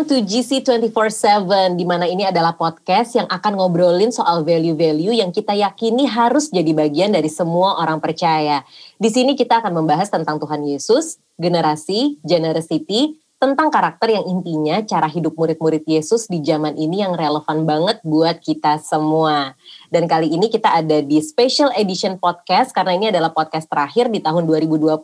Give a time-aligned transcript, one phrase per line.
[0.00, 5.28] welcome to GC 24/7 di mana ini adalah podcast yang akan ngobrolin soal value-value yang
[5.28, 8.64] kita yakini harus jadi bagian dari semua orang percaya.
[8.96, 15.04] Di sini kita akan membahas tentang Tuhan Yesus, generasi, generosity, tentang karakter yang intinya cara
[15.04, 19.52] hidup murid-murid Yesus di zaman ini yang relevan banget buat kita semua.
[19.90, 24.22] Dan kali ini kita ada di special edition podcast karena ini adalah podcast terakhir di
[24.22, 25.02] tahun 2020.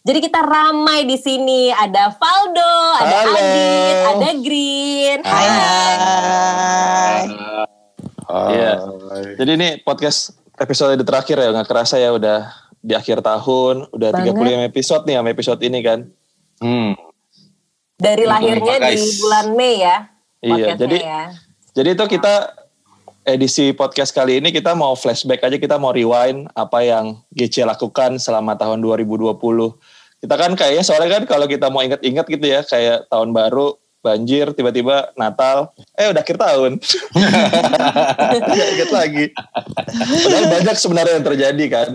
[0.00, 1.68] Jadi kita ramai di sini.
[1.68, 3.36] Ada Valdo, ada Halo.
[3.36, 5.18] Adit, ada Green.
[5.20, 5.48] Hai.
[5.52, 7.24] Hai.
[8.56, 8.72] Iya.
[9.36, 12.48] Jadi ini podcast episode terakhir ya, nggak kerasa ya udah
[12.80, 14.32] di akhir tahun, udah Banget.
[14.32, 16.08] 35 episode nih sama episode ini kan.
[16.64, 16.96] Hmm.
[18.00, 19.20] Dari lahirnya di guys.
[19.20, 20.08] bulan Mei ya.
[20.40, 21.24] Iya, jadi ya.
[21.76, 22.64] jadi itu kita
[23.26, 28.22] edisi podcast kali ini kita mau flashback aja, kita mau rewind apa yang GC lakukan
[28.22, 29.34] selama tahun 2020.
[30.22, 34.54] Kita kan kayaknya soalnya kan kalau kita mau inget-inget gitu ya, kayak tahun baru, banjir,
[34.54, 36.78] tiba-tiba Natal, eh udah akhir tahun.
[38.78, 39.34] Inget lagi.
[39.98, 41.88] Padahal banyak sebenarnya yang terjadi kan.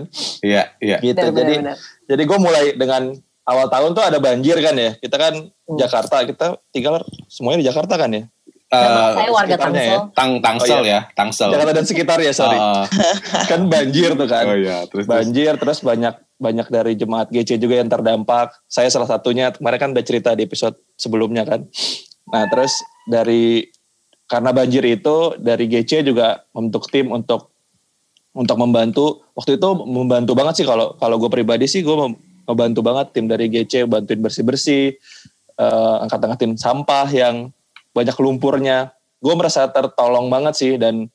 [0.44, 0.96] Iya, iya.
[1.00, 1.16] Gitu.
[1.16, 1.76] Benar, jadi benar.
[2.04, 3.02] jadi gue mulai dengan
[3.48, 4.92] awal tahun tuh ada banjir kan ya.
[5.00, 5.34] Kita kan
[5.72, 5.80] Hmm.
[5.80, 7.00] Jakarta, kita tinggal
[7.32, 8.28] semuanya di Jakarta kan ya.
[8.72, 10.00] Memang Eh, saya warga Tangsel.
[10.12, 11.04] tang tangsel Oh, iya.
[11.04, 11.52] ya, tangsel.
[11.52, 12.56] Jakarta dan sekitar ya sorry.
[12.56, 12.88] Ah,
[13.52, 14.44] kan banjir tuh kan.
[14.44, 15.06] oh iya, terus terus.
[15.06, 18.56] banjir terus banyak banyak dari jemaat GC juga yang terdampak.
[18.66, 21.68] Saya salah satunya kemarin kan udah cerita di episode sebelumnya kan.
[22.26, 22.72] Nah terus
[23.04, 23.68] dari
[24.24, 27.52] karena banjir itu dari GC juga membentuk tim untuk
[28.32, 29.06] untuk membantu.
[29.34, 33.28] Waktu itu membantu banget sih kalau kalau gue pribadi sih gue mem- membantu banget tim
[33.28, 34.84] dari GC bantuin bersih bersih,
[36.00, 37.52] angkat-angkatin sampah yang
[37.92, 38.92] banyak lumpurnya.
[39.22, 41.08] Gue merasa tertolong banget sih dan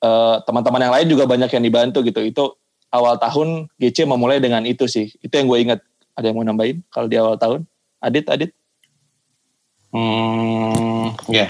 [0.00, 2.20] eh, teman-teman yang lain juga banyak yang dibantu gitu.
[2.22, 2.44] Itu
[2.92, 5.10] awal tahun GC memulai dengan itu sih.
[5.20, 5.80] Itu yang gue ingat.
[6.12, 7.64] Ada yang mau nambahin kalau di awal tahun?
[8.04, 8.50] Adit, Adit?
[9.92, 11.48] Hmm, ya.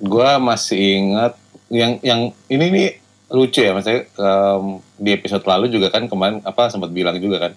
[0.00, 1.32] Gua masih ingat
[1.72, 2.20] yang yang
[2.52, 2.88] ini nih
[3.32, 4.64] lucu ya maksudnya em,
[5.00, 7.52] di episode lalu juga kan kemarin apa sempat bilang juga kan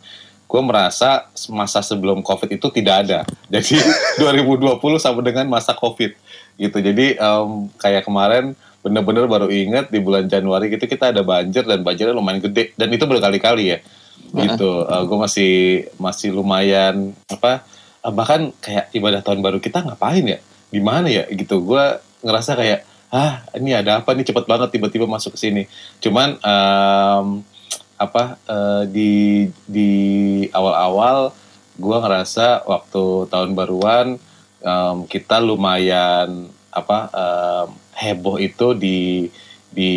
[0.47, 3.19] gue merasa masa sebelum covid itu tidak ada.
[3.51, 3.75] Jadi
[4.23, 6.15] 2020 sama dengan masa covid.
[6.55, 6.77] Gitu.
[6.79, 11.83] Jadi em, kayak kemarin bener-bener baru ingat di bulan Januari gitu kita ada banjir dan
[11.83, 12.71] banjirnya lumayan gede.
[12.79, 13.79] Dan itu berkali-kali ya.
[14.31, 14.71] Gitu.
[14.87, 15.53] Gue masih
[15.99, 17.67] masih lumayan apa
[18.07, 20.39] eh, bahkan kayak ibadah tahun baru kita ngapain ya?
[20.71, 21.27] Di mana ya?
[21.27, 21.59] Gitu.
[21.59, 21.83] Gue
[22.23, 24.15] ngerasa kayak ah ini ada apa?
[24.15, 25.63] Nih cepet banget tiba-tiba masuk ke sini.
[25.99, 27.43] Cuman em,
[27.97, 29.13] apa eh, di
[29.65, 29.91] di
[30.53, 31.33] awal-awal
[31.77, 34.17] gue ngerasa waktu tahun baruan
[34.61, 39.29] em, kita lumayan apa em, heboh itu di
[39.69, 39.93] di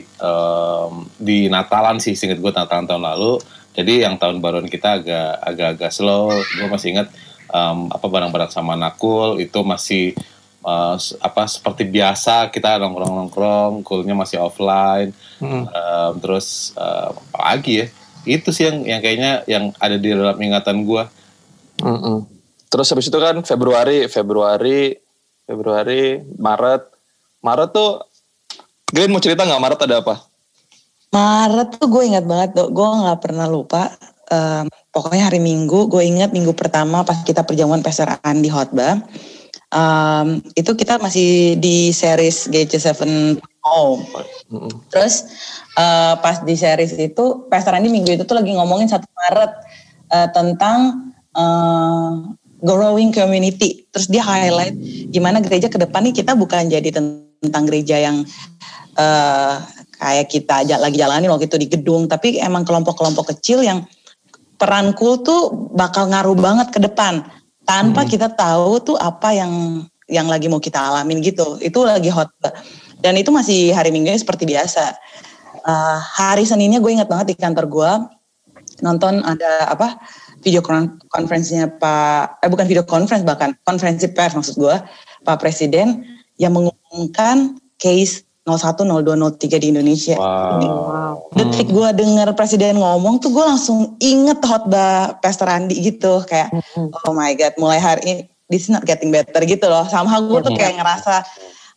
[0.00, 3.40] em, di Natalan sih singkat gue Natalan tahun lalu.
[3.78, 6.28] Jadi yang tahun baruan kita agak agak agak slow.
[6.32, 7.08] Gue masih ingat
[7.52, 10.12] em, apa barang-barang sama nakul itu masih
[10.94, 15.64] s- apa seperti biasa kita nongkrong nongkrong kulnya masih offline Hmm.
[15.64, 17.86] Em, terus apa lagi ya
[18.24, 21.06] itu sih yang yang kayaknya yang ada di dalam ingatan gue
[21.78, 22.26] Mm-mm.
[22.68, 24.92] Terus habis itu kan Februari, Februari,
[25.40, 26.82] Februari, Maret.
[27.40, 28.04] Maret tuh,
[28.84, 30.14] Glenn mau cerita nggak Maret ada apa?
[31.08, 33.88] Maret tuh gue ingat banget tuh, gue nggak pernah lupa.
[34.28, 39.00] Em, pokoknya hari Minggu, gue ingat minggu pertama pas kita perjamuan Pastor Andi Hotbah.
[39.68, 43.04] Em, itu kita masih di series GC7
[43.68, 44.00] Home.
[44.48, 44.72] Mm-mm.
[44.88, 45.28] Terus
[45.76, 49.52] eh, pas di series itu, Pastor Andi minggu itu tuh lagi ngomongin 1 Maret
[50.08, 52.12] eh, tentang eh,
[52.64, 53.84] growing community.
[53.92, 54.72] Terus dia highlight
[55.12, 58.24] gimana gereja ke depan nih kita bukan jadi ten- tentang gereja yang
[58.96, 59.54] eh,
[60.00, 63.84] kayak kita aja lagi jalanin waktu itu di gedung, tapi emang kelompok-kelompok kecil yang
[64.56, 67.22] peran cool tuh bakal ngaruh banget ke depan
[67.68, 68.08] tanpa Hmm.
[68.08, 71.60] kita tahu tuh apa yang yang lagi mau kita alamin gitu.
[71.60, 72.32] Itu lagi hot.
[72.98, 74.96] Dan itu masih hari Minggunya seperti biasa.
[75.68, 77.90] Eh, hari Seninnya gue ingat banget di kantor gue
[78.80, 79.98] nonton ada apa
[80.40, 84.76] video kon- konferensinya Pak eh bukan video conference bahkan konferensi pers maksud gue
[85.26, 86.06] Pak Presiden
[86.38, 90.16] yang mengumumkan case 01 02 03 di Indonesia.
[90.16, 96.48] wow Detik gue denger presiden ngomong tuh gue langsung inget khotbah Pastor Andi gitu kayak
[97.04, 98.14] oh my god mulai hari ini
[98.48, 99.84] this is not getting better gitu loh.
[99.84, 101.20] Sama gue tuh kayak ngerasa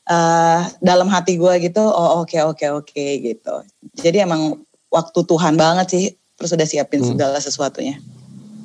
[0.07, 3.55] eh, dalam hati gue gitu oh oke oke oke gitu.
[3.99, 6.05] Jadi emang waktu Tuhan banget sih
[6.39, 7.11] terus udah siapin Hmm.
[7.13, 7.99] segala sesuatunya.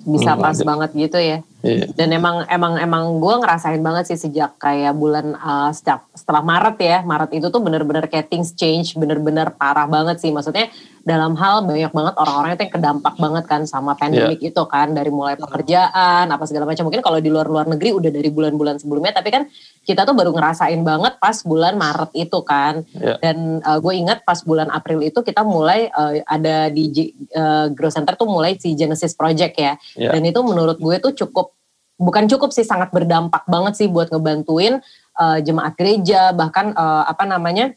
[0.06, 0.62] Bisa Hmm, pas ada.
[0.62, 1.38] banget gitu ya.
[1.66, 1.90] Iya.
[1.98, 6.78] Dan emang emang emang gue ngerasain banget sih sejak kayak bulan uh, sejak setelah Maret
[6.78, 10.70] ya Maret itu tuh bener-bener kayak things change bener-bener parah banget sih maksudnya
[11.06, 14.90] dalam hal banyak banget orang-orang itu yang kedampak banget kan sama pandemik itu kan.
[14.90, 16.90] Dari mulai pekerjaan apa segala macam.
[16.90, 19.46] Mungkin kalau di luar-luar negeri udah dari bulan-bulan sebelumnya tapi kan
[19.86, 22.82] kita tuh baru ngerasain banget pas bulan Maret itu kan.
[22.98, 23.22] Iya.
[23.22, 27.70] dan uh, gue ingat pas bulan April itu kita mulai uh, ada di J- uh,
[27.70, 29.78] Grow Center tuh mulai si Genesis Project ya.
[29.94, 30.10] Iya.
[30.10, 31.54] dan itu menurut gue tuh cukup
[31.96, 34.82] bukan cukup sih sangat berdampak banget sih buat ngebantuin
[35.16, 37.72] uh, jemaat gereja bahkan uh, apa namanya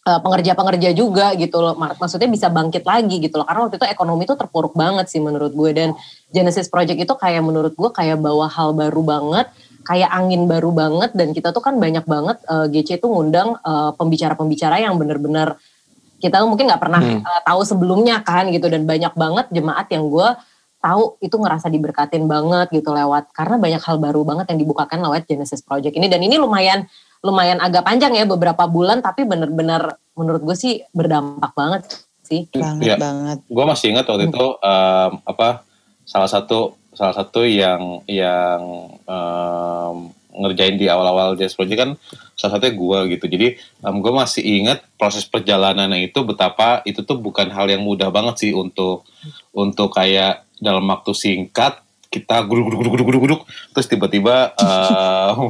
[0.00, 1.76] pengerja-pengerja juga gitu loh.
[1.76, 3.44] Mak- maksudnya bisa bangkit lagi gitu loh.
[3.44, 5.70] Karena waktu itu ekonomi tuh terpuruk banget sih menurut gue.
[5.76, 5.92] Dan
[6.32, 9.52] Genesis Project itu kayak menurut gue kayak bawa hal baru banget
[9.84, 11.12] kayak angin baru banget.
[11.12, 15.60] Dan kita tuh kan banyak banget uh, GC itu ngundang uh, pembicara-pembicara yang bener-bener
[16.20, 17.20] kita mungkin nggak pernah Hmm.
[17.20, 18.72] uh, tahu sebelumnya kan gitu.
[18.72, 20.28] Dan banyak banget jemaat yang gue
[20.80, 23.36] tahu itu ngerasa diberkatin banget gitu lewat.
[23.36, 26.08] Karena banyak hal baru banget yang dibukakan lewat Genesis Project ini.
[26.08, 26.88] Dan ini lumayan
[27.20, 31.82] lumayan agak panjang ya beberapa bulan tapi bener-bener menurut gue sih berdampak banget
[32.24, 32.48] sih.
[32.52, 32.96] banget Iya.
[32.96, 33.38] banget.
[33.44, 35.48] gue masih ingat waktu itu em, apa
[36.04, 38.60] salah satu salah satu yang yang
[39.04, 39.96] em,
[40.30, 41.90] ngerjain di awal-awal Jazz Project kan
[42.38, 43.46] salah satunya gue gitu jadi
[43.82, 48.52] gue masih ingat proses perjalanannya itu betapa itu tuh bukan hal yang mudah banget sih
[48.54, 49.04] untuk
[49.52, 53.40] untuk kayak dalam waktu singkat kita guduk guduk guduk guduk guduk
[53.70, 55.40] terus tiba-tiba em,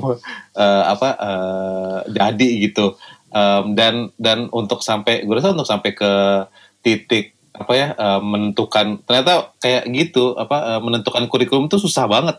[0.60, 3.00] eh, apa eh, jadi gitu.
[3.32, 6.12] Em, dan dan untuk sampai gue rasa untuk sampai ke
[6.84, 12.36] titik apa ya eh, menentukan ternyata kayak gitu apa eh, menentukan kurikulum itu susah banget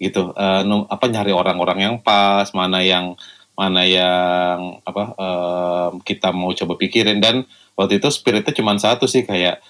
[0.00, 0.32] gitu.
[0.64, 3.18] Num- apa nyari orang-orang yang pas mana yang
[3.58, 7.20] mana yang apa em, kita mau coba pikirin.
[7.20, 7.44] Dan
[7.76, 9.60] waktu itu spiritnya cuma satu sih kayak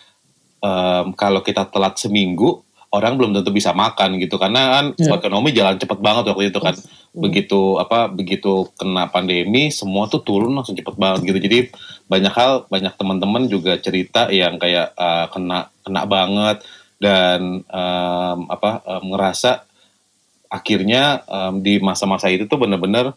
[0.63, 4.41] em, kalau kita telat seminggu orang belum tentu bisa makan gitu.
[4.41, 5.21] Karena kan Iya.
[5.21, 6.75] ekonomi jalan cepet banget waktu itu kan.
[7.13, 11.39] Begitu apa begitu kena pandemi semua tuh turun langsung cepet banget gitu.
[11.45, 11.59] Jadi
[12.09, 16.65] banyak hal banyak teman-teman juga cerita yang kayak uh, kena kena banget.
[16.99, 19.63] Dan em, apa em, ngerasa
[20.51, 23.15] akhirnya em, di masa-masa itu tuh bener-bener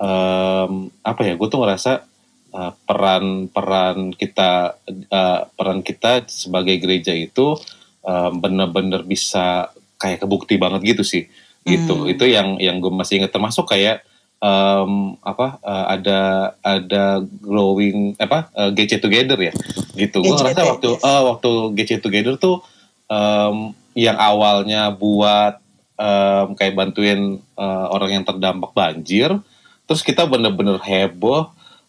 [0.00, 2.08] em, apa ya gue tuh ngerasa
[2.56, 4.80] uh, peran peran kita
[5.12, 7.56] uh, peran kita sebagai gereja itu
[8.02, 11.26] um, bener-bener bisa kayak kebukti banget gitu sih.
[11.66, 11.92] Gitu.
[11.92, 12.08] Hmm.
[12.08, 13.34] itu yang yang gue masih ingat.
[13.34, 14.06] Termasuk kayak
[14.38, 16.20] em, apa uh, ada
[16.62, 19.52] ada growing apa uh, GC Together ya.
[19.98, 20.22] Gitu.
[20.22, 21.04] Gue ngerasa waktu yes.
[21.04, 22.62] uh, waktu GC Together tuh
[23.10, 25.58] em, yang awalnya buat
[25.98, 29.34] em, kayak bantuin uh, orang yang terdampak banjir
[29.88, 31.48] terus kita bener-bener heboh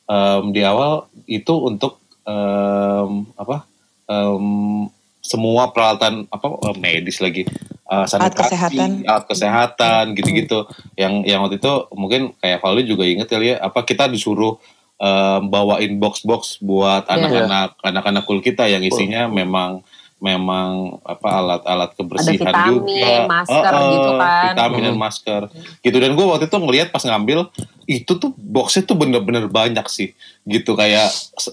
[0.10, 3.68] em, di awal itu untuk em, apa
[4.10, 4.88] em,
[5.20, 7.44] semua peralatan apa eh, medis lagi
[7.90, 8.90] eh, sanitasi, kesehatan.
[9.04, 13.84] alat kesehatan gitu-gitu yang yang waktu itu mungkin kayak Valdi juga inget kali ya apa
[13.84, 14.56] kita disuruh
[15.00, 17.16] em, bawain box-box buat Iya.
[17.20, 19.84] anak-anak anak-anak kul kita yang isinya memang
[20.20, 24.44] memang apa alat-alat kebersihan vitamin, juga masker Eh, eh, gitu kan.
[24.52, 25.02] vitamin dan Hmm.
[25.02, 25.42] masker
[25.80, 27.40] gitu dan gue waktu itu ngelihat pas ngambil
[27.86, 30.12] itu tuh boxnya tuh bener-bener banyak sih
[30.44, 31.08] gitu kayak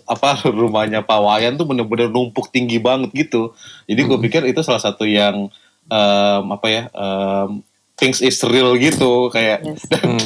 [0.04, 3.54] apa rumahnya Pak Wayan tuh bener-bener numpuk tinggi banget gitu
[3.84, 5.46] jadi gue pikir itu salah satu yang
[5.86, 7.62] em, apa ya em,
[7.96, 9.82] things is real gitu kayak Yes.
[10.06, 10.22] Hmm.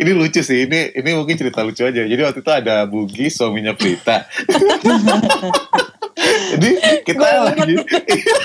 [0.00, 2.02] ini lucu sih ini ini mungkin cerita lucu aja.
[2.02, 4.24] Jadi waktu itu ada Bugi suaminya Prita.
[6.56, 6.70] Jadi
[7.04, 7.76] kita Gua lagi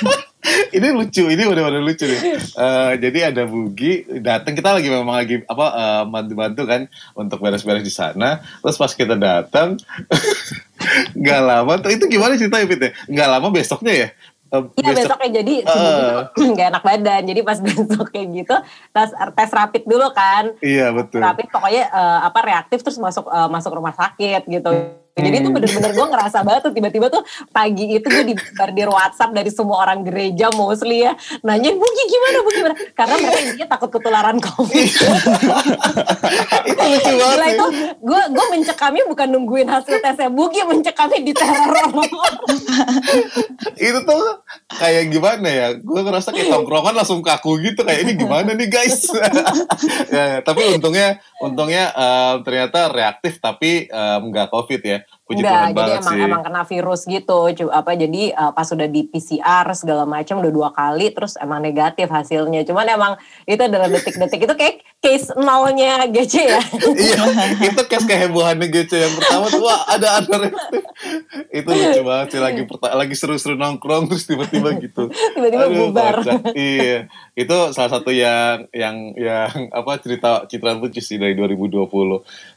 [0.78, 2.22] ini lucu ini benar-benar lucu nih.
[2.36, 6.82] Eh, jadi ada Bugi datang kita lagi memang lagi apa eh, bantu-bantu kan
[7.16, 8.44] untuk beres-beres di sana.
[8.62, 9.80] Terus pas kita datang
[11.16, 12.92] nggak lama tuh itu gimana ceritanya Pit ya?
[13.08, 14.08] Nggak lama besoknya ya
[14.54, 15.56] Eh, Iya besoknya jadi
[16.58, 17.22] gak enak badan.
[17.26, 18.56] Jadi pas besok kayak gitu
[18.94, 20.54] tes tes rapid dulu kan.
[20.62, 25.03] iya betul Rapid pokoknya eh, apa reaktif terus masuk eh, masuk rumah sakit gitu.
[25.14, 25.56] Jadi itu Hmm.
[25.62, 27.22] bener-bener gue ngerasa banget tuh tiba-tiba tuh
[27.54, 31.14] pagi itu gue dibardir WhatsApp dari semua orang gereja mostly ya.
[31.46, 32.76] Nanyain Bugi gimana Bugi gimana?
[32.98, 34.90] Karena mereka intinya takut ketularan COVID.
[36.74, 37.68] itu lucu banget Gila itu
[38.02, 40.34] gue gue mencekamnya bukan nungguin hasil tesnya.
[40.34, 41.94] Bugi mencekamnya di teror.
[43.78, 44.24] Itu tuh
[44.82, 45.68] kayak gimana ya?
[45.78, 49.06] Gue ngerasa kayak tongkrongan langsung kaku gitu kayak ini gimana nih guys?
[50.14, 55.64] Ya, tapi untungnya untungnya em, ternyata reaktif tapi em, nggak covid ya puji Enggak, Tuhan
[55.66, 57.40] jadi banget emang sih emang kena virus gitu.
[57.50, 61.60] Cu- apa jadi uh, pas sudah di PCR segala macam udah dua kali terus emang
[61.60, 62.64] negatif hasilnya.
[62.64, 66.62] Cuman emang itu adalah detik-detik itu kayak case nolnya GC ya.
[66.96, 67.24] iya
[67.62, 70.48] itu case kehebohannya gitu yang pertama tuh wah ada ada
[71.60, 72.62] itu lucu banget sih lagi
[72.94, 76.24] lagi seru-seru nongkrong terus tiba-tiba gitu Tiba-tiba Aduh, bubar.
[76.24, 76.56] kocak.
[76.56, 81.84] iya itu salah satu yang yang yang apa cerita citraan lucu sih dari 2020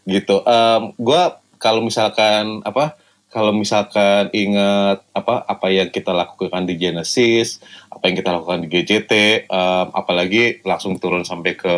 [0.06, 2.96] gitu Em, gua kalau misalkan apa
[3.36, 7.60] kalau misalkan ingat apa apa yang kita lakukan di Genesis,
[7.92, 11.76] apa yang kita lakukan di GCT, um, apalagi langsung turun sampai ke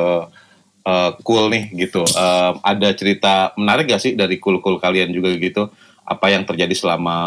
[0.87, 2.07] uh, cool nih gitu.
[2.15, 5.67] Um, ada cerita menarik gak sih dari cool-cool kalian juga gitu?
[6.07, 7.19] Apa yang terjadi selama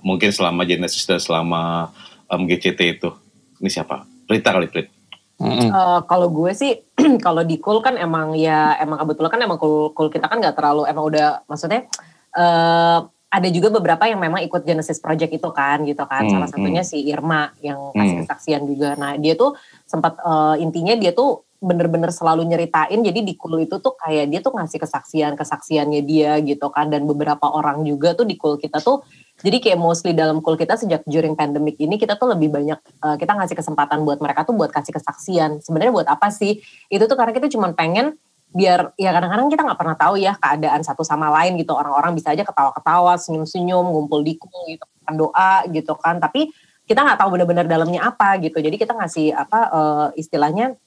[0.00, 1.92] mungkin selama Genesis dan selama
[2.32, 3.12] um, GCT itu?
[3.60, 4.08] Ini siapa?
[4.24, 4.95] Rita kali Prit.
[5.36, 5.68] Mm-hmm.
[5.68, 6.80] Uh, kalau gue sih
[7.26, 10.56] kalau di cool kan emang ya emang kebetulan kan emang cool, cool kita kan nggak
[10.56, 11.84] terlalu emang udah maksudnya
[12.32, 16.24] uh, ada juga beberapa yang memang ikut Genesis Project itu kan gitu kan.
[16.24, 18.96] Hmm, Salah satunya si Irma yang kasih kesaksian juga.
[18.96, 23.80] Nah, dia tuh sempat uh, intinya dia tuh bener-bener selalu nyeritain jadi di kul itu
[23.80, 28.28] tuh kayak dia tuh ngasih kesaksian kesaksiannya dia gitu kan dan beberapa orang juga tuh
[28.28, 29.00] di kul kita tuh
[29.36, 33.20] jadi kayak mostly dalam kul kita sejak during pandemic ini kita tuh lebih banyak uh,
[33.20, 35.60] kita ngasih kesempatan buat mereka tuh buat kasih kesaksian.
[35.60, 36.64] Sebenarnya buat apa sih?
[36.88, 38.16] Itu tuh karena kita cuma pengen
[38.56, 41.76] biar ya kadang-kadang kita nggak pernah tahu ya keadaan satu sama lain gitu.
[41.76, 46.16] Orang-orang bisa aja ketawa-ketawa senyum-senyum ngumpul di kul gitu kan doa gitu kan.
[46.16, 46.48] Tapi
[46.88, 48.56] kita nggak tahu benar-benar dalamnya apa gitu.
[48.56, 50.80] Jadi kita ngasih apa uh, istilahnya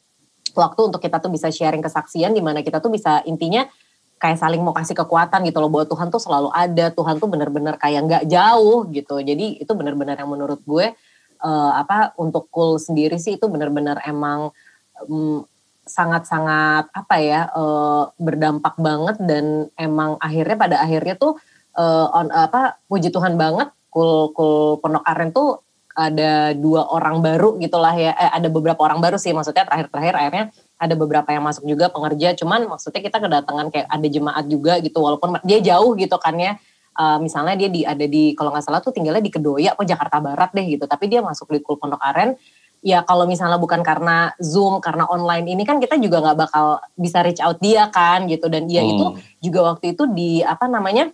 [0.57, 3.69] waktu untuk kita tuh bisa sharing kesaksian di mana kita tuh bisa intinya
[4.19, 7.79] kayak saling mau kasih kekuatan gitu loh bahwa Tuhan tuh selalu ada Tuhan tuh benar-benar
[7.79, 9.23] kayak nggak jauh gitu.
[9.23, 10.91] Jadi itu benar-benar yang menurut gue
[11.43, 14.51] uh, apa untuk kul sendiri sih itu benar-benar emang
[15.07, 15.47] um,
[15.89, 21.39] sangat-sangat apa ya uh, berdampak banget dan emang akhirnya pada akhirnya tuh
[21.79, 25.65] uh, on apa puji Tuhan banget kul kul Pondok Aren tuh
[25.97, 30.45] ada dua orang baru gitulah ya eh, ada beberapa orang baru sih maksudnya terakhir-terakhir akhirnya
[30.79, 35.03] ada beberapa yang masuk juga pengerja cuman maksudnya kita kedatangan kayak ada jemaat juga gitu
[35.03, 36.55] walaupun dia jauh gitu kan ya
[36.95, 40.23] uh, misalnya dia di ada di kalau nggak salah tuh tinggalnya di Kedoya atau Jakarta
[40.23, 42.39] Barat deh gitu tapi dia masuk di Kul Pondok Aren
[42.79, 47.19] ya kalau misalnya bukan karena Zoom, karena online ini kan kita juga nggak bakal bisa
[47.23, 48.47] reach out dia kan gitu.
[48.47, 48.91] Dan dia hmm.
[48.95, 49.05] itu
[49.43, 51.11] juga waktu itu di apa namanya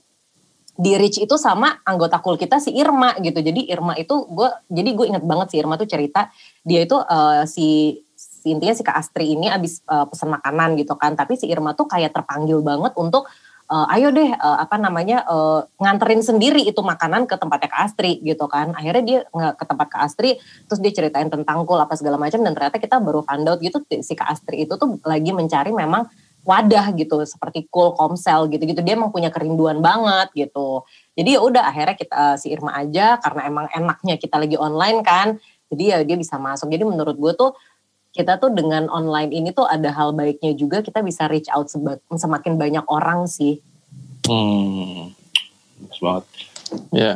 [0.75, 3.39] di reach itu sama anggota kul kita si Irma gitu.
[3.41, 6.29] Jadi Irma itu gue jadi gue inget banget si Irma tuh cerita
[6.61, 7.99] dia itu uh, si
[8.53, 11.17] intinya si Kak Astri ini abis uh, pesen makanan gitu kan.
[11.17, 13.25] Tapi si Irma tuh kayak terpanggil banget untuk
[13.69, 18.21] uh, ayo deh uh, apa namanya uh, nganterin sendiri itu makanan ke tempatnya Kak Astri
[18.21, 18.73] gitu kan.
[18.77, 20.37] Akhirnya dia nggak ke tempat Kak Astri
[20.69, 23.81] terus dia ceritain tentang kul apa segala macam dan ternyata kita baru find out gitu
[24.01, 26.05] si Kak Astri itu tuh lagi mencari memang
[26.45, 30.85] wadah gitu seperti kul komsel gitu-gitu dia emang punya kerinduan banget gitu.
[31.17, 35.41] Jadi ya udah akhirnya kita si Irma aja karena emang enaknya kita lagi online kan.
[35.73, 36.69] Jadi ya dia bisa masuk.
[36.69, 37.57] Jadi menurut gue tuh
[38.15, 41.67] kita tuh dengan online ini tuh ada hal baiknya juga kita bisa reach out
[42.15, 43.59] semakin banyak orang sih.
[44.23, 45.11] Hmm,
[45.83, 46.23] bagus banget.
[46.95, 47.13] Ya.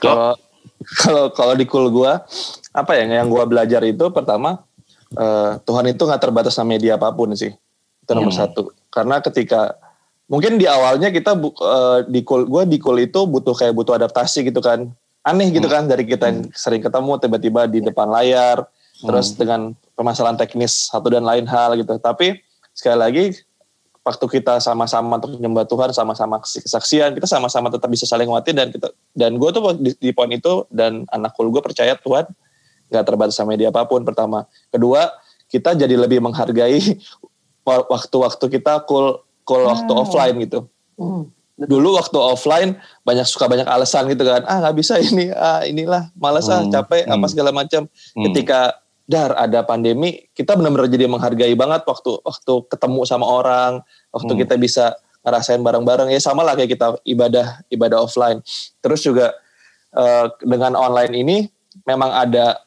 [0.00, 0.40] Kalau
[0.84, 2.12] kalau kalau di kul gue
[2.74, 4.64] apa ya yang gue belajar itu pertama
[5.16, 7.52] uh, Tuhan itu nggak terbatas sama media apa pun sih
[8.04, 8.40] itu nomor hmm.
[8.40, 9.78] satu karena ketika
[10.28, 14.44] mungkin di awalnya kita uh, di kul gue di kul itu butuh kayak butuh adaptasi
[14.44, 14.90] gitu kan
[15.24, 15.74] aneh gitu hmm.
[15.74, 16.52] kan dari kita yang hmm.
[16.52, 18.66] sering ketemu tiba-tiba di depan layar
[19.02, 19.38] terus hmm.
[19.38, 19.60] dengan
[19.98, 21.98] permasalahan teknis satu dan lain hal gitu.
[21.98, 22.38] Tapi
[22.74, 23.24] sekali lagi
[24.04, 28.68] waktu kita sama-sama untuk menyembah Tuhan, sama-sama kesaksian, kita sama-sama tetap bisa saling nguatin dan
[28.68, 32.28] kita dan gue tuh di, di poin itu dan anak kul gue percaya Tuhan
[32.92, 34.44] nggak terbatas sama media apa pun pertama.
[34.68, 35.08] Kedua
[35.48, 36.78] kita jadi lebih menghargai
[37.64, 39.72] waktu-waktu kita kul kul hmm.
[39.72, 40.68] waktu offline gitu.
[41.00, 41.32] Hmm.
[41.54, 42.70] Dulu waktu offline
[43.06, 44.44] banyak suka banyak alasan gitu kan.
[44.44, 46.70] Ah nggak bisa ini, ah inilah malas ah hmm.
[46.70, 47.14] capek hmm.
[47.16, 47.88] apa segala macam.
[47.88, 48.24] Hmm.
[48.28, 53.72] Ketika dar ada pandemi kita benar-benar jadi menghargai banget waktu waktu ketemu sama orang
[54.08, 54.40] waktu hmm.
[54.44, 54.84] kita bisa
[55.24, 58.40] ngerasain bareng-bareng ya sama lah kayak kita ibadah ibadah offline
[58.80, 59.32] terus juga
[59.92, 61.36] uh, dengan online ini
[61.84, 62.60] memang ada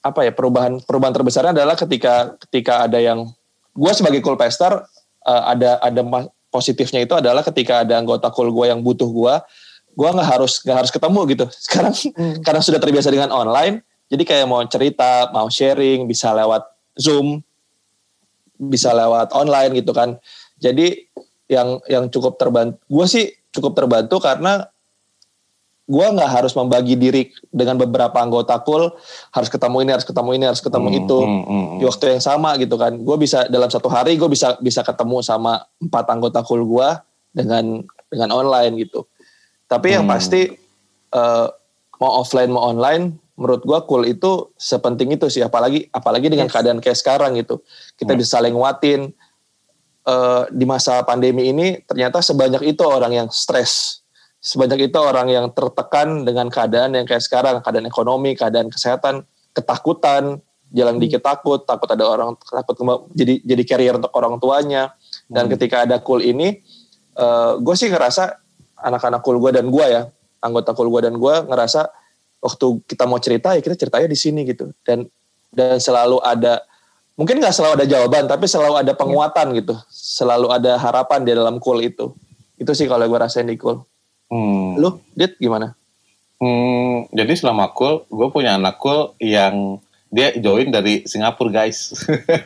[0.00, 3.26] apa ya perubahan perubahan terbesarnya adalah ketika ketika ada yang
[3.74, 4.70] gue sebagai cool pester
[5.26, 6.02] uh, ada ada
[6.50, 9.34] positifnya itu adalah ketika ada anggota cool gue yang butuh gue
[9.94, 12.42] gue nggak harus nggak harus ketemu gitu sekarang hmm.
[12.46, 16.66] karena sudah terbiasa dengan online jadi kayak mau cerita, mau sharing, bisa lewat
[16.98, 17.46] Zoom,
[18.58, 20.18] bisa lewat online gitu kan.
[20.58, 21.06] Jadi
[21.46, 24.66] yang yang cukup terbantu, gue sih cukup terbantu karena
[25.90, 28.94] gue nggak harus membagi diri dengan beberapa anggota kul
[29.34, 31.78] harus ketemu ini harus ketemu ini harus ketemu hmm, itu hmm, hmm, hmm.
[31.82, 35.18] di waktu yang sama gitu kan gue bisa dalam satu hari gue bisa bisa ketemu
[35.18, 36.88] sama empat anggota kul gue
[37.34, 39.02] dengan dengan online gitu
[39.66, 40.14] tapi yang hmm.
[40.14, 40.54] pasti
[41.10, 41.50] uh,
[41.98, 46.52] mau offline mau online menurut gua cool itu sepenting itu sih apalagi apalagi dengan yes.
[46.52, 47.64] keadaan kayak sekarang gitu
[47.96, 48.18] kita hmm.
[48.20, 49.16] bisa saling nguatin
[50.04, 54.04] uh, di masa pandemi ini ternyata sebanyak itu orang yang stres
[54.44, 59.24] sebanyak itu orang yang tertekan dengan keadaan yang kayak sekarang keadaan ekonomi keadaan kesehatan
[59.56, 61.02] ketakutan jalan hmm.
[61.02, 62.76] dikit takut takut ada orang takut
[63.16, 64.92] jadi jadi carrier untuk orang tuanya
[65.32, 65.52] dan hmm.
[65.56, 66.60] ketika ada cool ini
[67.16, 68.36] uh, eh, gue sih ngerasa
[68.80, 70.08] anak-anak kul gue dan gue ya
[70.40, 71.99] anggota kul gue dan gue ngerasa
[72.40, 75.06] waktu kita mau cerita ya kita ceritanya di sini gitu dan
[75.52, 76.64] dan selalu ada
[77.14, 81.60] mungkin nggak selalu ada jawaban tapi selalu ada penguatan gitu selalu ada harapan di dalam
[81.60, 82.16] kul itu
[82.56, 83.84] itu sih kalau gue rasain di kul
[84.30, 84.78] Hmm.
[84.78, 85.74] lu dit gimana
[86.40, 89.76] Hmm, jadi selama kul, gue punya anak kul yang
[90.08, 91.92] dia join dari Singapura guys.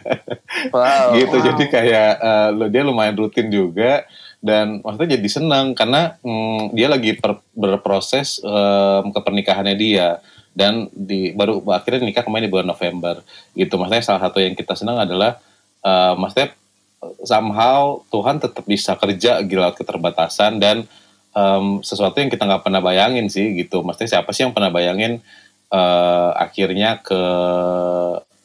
[0.74, 1.38] wow gitu.
[1.38, 1.44] wow.
[1.54, 2.12] Jadi kayak
[2.58, 4.02] lo dia lumayan rutin juga
[4.44, 10.20] dan maksudnya jadi senang karena hmm, dia lagi per- berproses em, ke pernikahannya dia
[10.52, 13.24] dan di baru akhirnya nikah kemarin di bulan November
[13.56, 13.80] gitu.
[13.80, 15.40] Maksudnya salah satu yang kita senang adalah
[15.80, 16.52] eh, maksudnya
[17.24, 20.84] somehow Tuhan tetap bisa kerja gila keterbatasan dan
[21.32, 23.80] em, sesuatu yang kita nggak pernah bayangin sih gitu.
[23.80, 25.24] Maksudnya siapa sih yang pernah bayangin
[25.72, 27.22] eh, akhirnya ke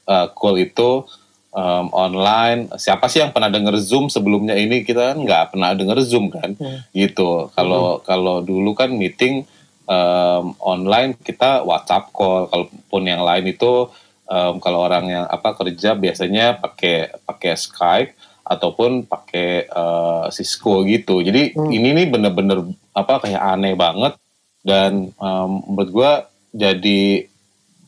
[0.07, 1.03] eh, call itu
[1.49, 2.69] em, online.
[2.75, 6.53] Siapa sih yang pernah denger Zoom sebelumnya ini kita kan nggak pernah denger Zoom kan,
[6.55, 6.85] Hmm.
[6.93, 7.49] gitu.
[7.53, 9.45] Kalau kalau dulu kan meeting
[9.89, 13.89] em, online kita WhatsApp call, kalaupun yang lain itu
[14.29, 18.11] em, kalau orang yang apa kerja biasanya pakai pakai Skype
[18.45, 21.21] ataupun pakai eh, Cisco gitu.
[21.21, 21.69] Jadi Hmm.
[21.69, 22.61] ini nih bener-bener
[22.93, 24.13] apa kayak aneh banget
[24.61, 26.11] dan em, menurut gua
[26.49, 27.25] jadi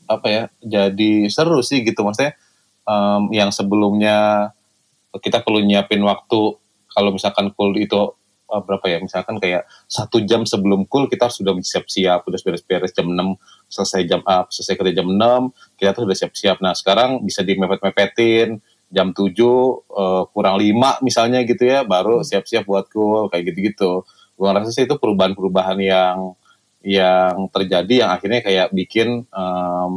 [0.05, 2.33] apa ya jadi seru sih gitu maksudnya
[2.85, 4.49] em, yang sebelumnya
[5.19, 6.55] kita perlu nyiapin waktu.
[6.91, 8.15] Kalau misalkan cool itu
[8.51, 8.97] eh, berapa ya?
[9.03, 12.23] Misalkan kayak satu jam sebelum cool kita harus sudah siap-siap.
[12.27, 13.35] Udah beres-beres jam 6
[13.67, 16.57] selesai jam ah, selesai kerja jam 6 kita tuh udah siap-siap.
[16.63, 18.59] Nah sekarang bisa dimepet-mepetin
[18.91, 24.03] jam 7 eh, kurang 5 misalnya gitu ya baru siap-siap buat cool kayak gitu-gitu.
[24.35, 26.33] Gua ngerasa sih itu perubahan-perubahan yang
[26.81, 29.93] yang terjadi yang akhirnya kayak bikin em,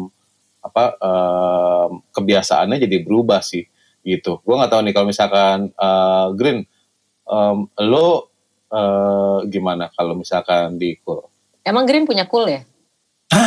[0.64, 3.68] apa em, kebiasaannya jadi berubah sih
[4.00, 4.40] gitu.
[4.40, 6.64] Gue nggak tahu nih kalau misalkan eh, Green,
[7.28, 8.32] em, lo
[8.72, 11.28] eh, gimana kalau misalkan di cool?
[11.64, 12.64] Emang Green punya cool ya?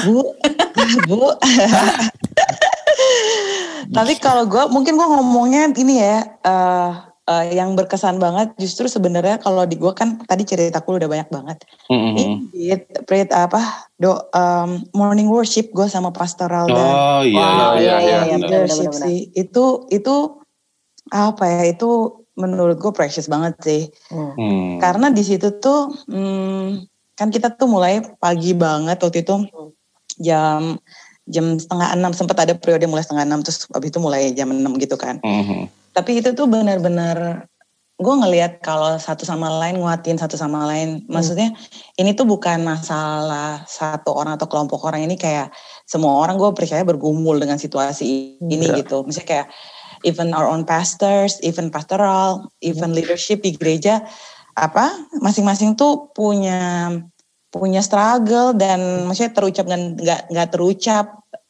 [0.05, 0.21] Bu,
[1.09, 1.33] bu.
[3.87, 6.91] Tapi kalau gue, mungkin gue ngomongnya ini ya, eh,
[7.27, 11.29] eh, yang berkesan banget justru sebenarnya kalau di gue kan tadi cerita aku udah banyak
[11.29, 11.57] banget.
[11.91, 12.15] Mhm.
[12.55, 17.77] Ini pret apa do um, morning worship gue sama pastoral dan Oh iya Wow, iya
[17.77, 18.19] iya, iya.
[18.31, 19.03] iya, leadership benar.
[19.03, 19.19] sih.
[19.35, 20.15] Itu itu
[21.11, 21.61] apa ya?
[21.75, 23.81] Itu menurut gue precious banget sih.
[24.13, 24.31] Hmm.
[24.37, 24.71] Hmm.
[24.79, 26.87] Karena di situ tuh hmm,
[27.17, 29.35] kan kita tuh mulai pagi banget waktu itu
[30.21, 30.77] jam
[31.27, 34.79] jam setengah enam sempat ada periode mulai setengah enam terus abis itu mulai jam enam
[34.79, 35.19] gitu kan.
[35.25, 35.67] Mhm.
[35.97, 37.49] Tapi itu tuh benar-benar
[37.97, 41.01] gue ngelihat kalau satu sama lain nguatin satu sama lain.
[41.09, 41.57] Maksudnya
[41.97, 45.49] ini tuh bukan masalah satu orang atau kelompok orang ini kayak
[45.89, 48.85] semua orang gue percaya bergumul dengan situasi ini Iya.
[48.85, 49.01] gitu.
[49.01, 49.47] Misalnya kayak
[50.05, 54.05] even our own pastors, even pastoral, even leadership di gereja
[54.57, 54.89] apa
[55.21, 56.89] masing-masing tuh punya
[57.53, 61.05] punya struggle dan maksudnya terucap dan nggak nggak terucap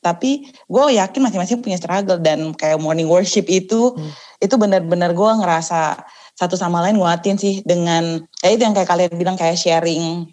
[0.08, 0.32] tapi
[0.66, 4.12] gue yakin masing-masing punya struggle dan kayak morning worship itu Hmm.
[4.38, 6.00] itu benar-benar gue ngerasa
[6.34, 10.30] satu sama lain nguatin sih dengan ya itu yang kayak kalian bilang kayak sharing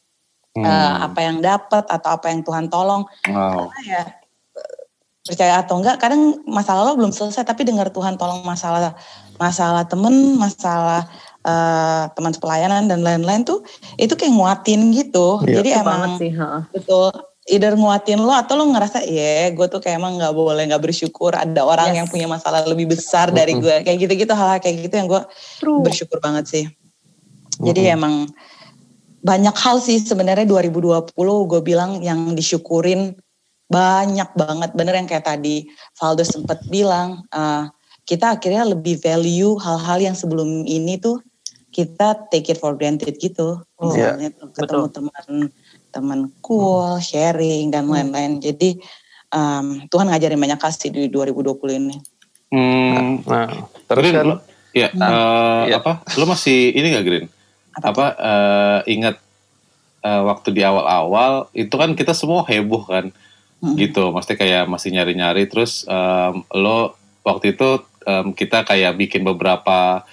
[0.53, 0.63] Hmm.
[0.63, 3.67] eh, apa yang dapat atau apa yang Tuhan tolong Wow.
[3.67, 4.03] Karena ya
[5.21, 8.93] percaya atau enggak kadang masalah lo belum selesai tapi dengar Tuhan tolong masalah
[9.35, 11.09] masalah temen masalah
[11.43, 13.65] eh, teman sepelayanan dan lain-lain tuh
[13.97, 15.59] itu kayak nguatin gitu Iya.
[15.59, 16.29] jadi emang sih.
[16.31, 16.63] heeh.
[16.71, 17.09] betul
[17.45, 21.37] either nguatin lo atau lo ngerasa ya gue tuh kayak emang nggak boleh nggak bersyukur
[21.37, 21.97] ada orang Yes.
[22.01, 25.23] yang punya masalah lebih besar dari gue kayak gitu-gitu hal-hal kayak gitu yang gue
[25.61, 25.85] True.
[25.85, 26.65] bersyukur banget sih.
[27.61, 28.27] Jadi emang
[29.25, 31.13] banyak hal sih sebenarnya 2020
[31.49, 33.15] gue bilang yang disyukurin
[33.69, 34.71] banyak banget.
[34.73, 35.69] Bener yang kayak tadi
[36.01, 37.69] Valdo sempat bilang eh,
[38.05, 41.21] kita akhirnya lebih value hal-hal yang sebelum ini tuh
[41.75, 43.61] kita take it for granted gitu.
[43.81, 44.95] Oh, misalnya tuh ketemu betul.
[44.95, 45.27] teman
[45.95, 48.75] teman cool sharing dan lain-lain jadi
[49.31, 51.97] em, Tuhan ngajarin banyak kasih di 2020 ini
[52.51, 53.19] Hmm.
[53.27, 53.51] nah
[53.87, 54.37] terus Green, kan lo,
[54.71, 55.09] ya, Nah.
[55.11, 55.83] eh, Iya.
[55.83, 56.07] apa?
[56.15, 57.27] Lo masih ini gak Green?
[57.75, 59.19] Apa Apa, eh, ingat
[60.01, 63.11] eh, waktu di awal-awal itu kan kita semua heboh kan,
[63.59, 63.75] Mm.
[63.75, 64.13] gitu.
[64.13, 65.49] Maksudnya kayak masih nyari-nyari.
[65.49, 67.69] Terus em, lo waktu itu
[68.05, 70.05] em, kita kayak bikin beberapa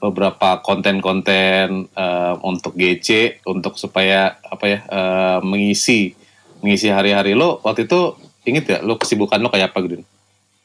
[0.00, 6.16] beberapa konten-konten em, untuk GC untuk supaya apa ya eh, mengisi
[6.64, 8.16] mengisi hari-hari lo waktu itu
[8.48, 10.04] inget ya lo kesibukan lo kayak apa Green?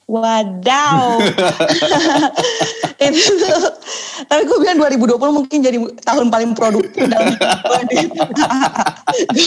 [0.05, 1.17] Wadaw.
[3.05, 3.61] itu tuh.
[4.29, 7.81] Tapi gue bilang 2020 mungkin jadi tahun paling produktif dalam hidup gue.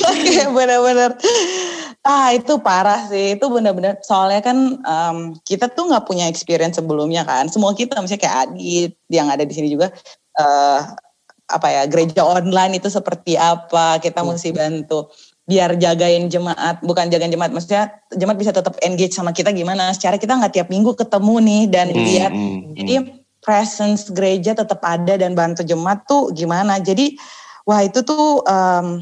[0.26, 1.14] kayak bener-bener.
[2.02, 3.38] Ah itu parah sih.
[3.38, 4.02] Itu bener-bener.
[4.02, 7.46] Soalnya kan em, kita tuh nggak punya experience sebelumnya kan.
[7.46, 9.94] Semua kita misalnya kayak Adit yang ada di sini juga.
[10.38, 10.82] eh
[11.48, 15.08] apa ya gereja online itu seperti apa kita mesti bantu
[15.48, 19.88] biar jagain jemaat bukan jagain jemaat maksudnya jemaat bisa tetap engage sama kita gimana?
[19.96, 22.32] Secara kita nggak tiap minggu ketemu nih dan Hmm, lihat.
[22.36, 22.94] hmm, jadi
[23.40, 26.76] presence gereja tetap ada dan bantu jemaat tuh gimana?
[26.78, 27.16] Jadi
[27.64, 29.00] wah itu tuh em,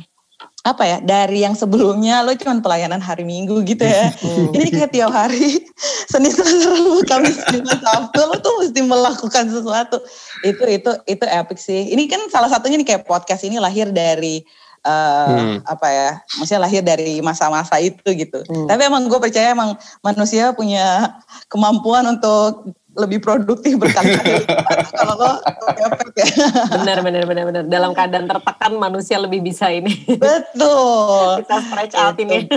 [0.63, 4.11] apa ya dari yang sebelumnya lo cuma pelayanan hari minggu gitu ya.
[4.55, 5.67] Ini kayak tiap hari
[6.11, 9.99] Senin Selasa Rabu Kamis Jumat Sabtu lo tuh mesti melakukan sesuatu.
[10.47, 11.91] Itu itu itu epic sih.
[11.91, 14.47] Ini kan salah satunya nih kayak podcast ini lahir dari
[14.87, 15.57] eh, Hmm.
[15.65, 18.67] apa ya maksudnya lahir dari masa-masa itu gitu Hmm.
[18.67, 24.47] tapi emang gue percaya emang manusia punya kemampuan untuk lebih produktif berkali-kali
[24.97, 26.27] kalau lo kepepet ya
[26.73, 27.63] Benar, benar, benar, benar.
[27.67, 29.93] Dalam keadaan tertekan manusia lebih bisa ini.
[30.17, 32.25] betul Bisa stretch out Gitu.
[32.25, 32.49] ini.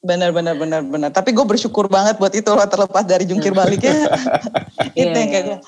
[0.00, 4.06] benar benar benar benar tapi gue bersyukur banget buat itu loh terlepas dari jungkir baliknya
[4.96, 5.58] itu Iya, yang kayak iya.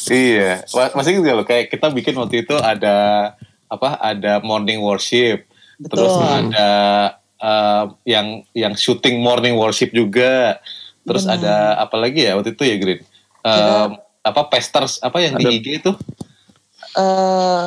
[0.00, 2.96] Iya, Ma- masih gitu loh kayak kita bikin waktu itu ada
[3.70, 3.96] apa?
[3.96, 5.46] Ada morning worship,
[5.78, 6.50] terus Betul.
[6.52, 6.68] ada
[7.40, 10.58] eh, yang yang shooting morning worship juga,
[11.06, 11.38] terus Benar.
[11.40, 13.00] ada apa lagi ya waktu itu ya Green?
[13.40, 13.86] Eh,
[14.20, 15.92] apa pastors apa yang Ada- di IG itu?
[16.90, 17.64] eh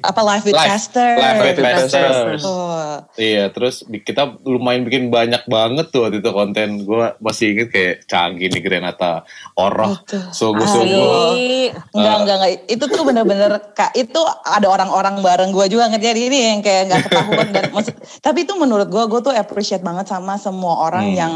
[0.00, 0.70] apa live with Live.
[0.70, 2.42] pastor Live with.
[2.42, 6.82] Oh, Iya, terus kita lumayan bikin banyak banget tuh waktu itu konten.
[6.82, 9.22] Gue masih inget kayak canggih nih Grenata,
[9.54, 10.22] Oroh, Betul.
[10.32, 11.12] sungguh-sungguh.
[11.92, 12.18] Enggak, Eh.
[12.22, 12.50] enggak, enggak.
[12.66, 17.00] Itu tuh bener-bener, Kak, itu ada orang-orang bareng gue juga ngerjain ini yang kayak nggak
[17.06, 17.48] ketahuan.
[17.50, 21.18] dan maksud, tapi itu menurut gue, gue tuh appreciate banget sama semua orang Hmm.
[21.18, 21.34] yang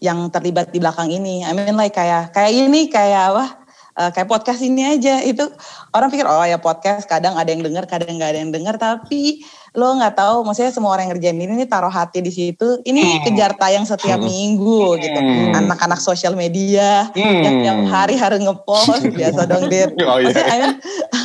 [0.00, 1.44] yang terlibat di belakang ini.
[1.44, 3.59] I mean like kayak, kayak ini, kayak apa,
[4.00, 5.20] eh, kayak podcast ini aja.
[5.20, 5.52] Itu
[5.92, 8.80] orang pikir, oh ya podcast kadang ada yang denger, kadang nggak ada yang denger.
[8.80, 9.44] Tapi
[9.76, 12.82] lo nggak tahu, maksudnya semua orang yang ngerjain ini, ini taruh hati di situ.
[12.82, 15.20] Ini kejar tayang setiap minggu gitu.
[15.20, 15.54] Hmm.
[15.54, 17.44] Anak-anak sosial media, Hmm.
[17.44, 19.94] yang tiap hari harus ngepost, biasa dong, Dit.
[20.10, 20.26] Oh iya.
[20.32, 20.72] Maksudnya, I mean,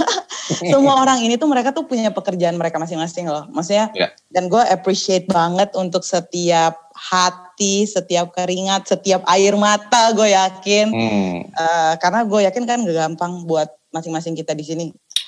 [0.78, 3.50] semua orang ini tuh mereka tuh punya pekerjaan mereka masing-masing loh.
[3.50, 4.14] Maksudnya, Iya.
[4.30, 10.88] dan gue appreciate banget untuk setiap hati, setiap keringat, setiap air mata gue yakin.
[10.90, 11.36] Hmm.
[11.46, 14.86] Eh, karena gue yakin kan gak gampang buat masing-masing kita di sini.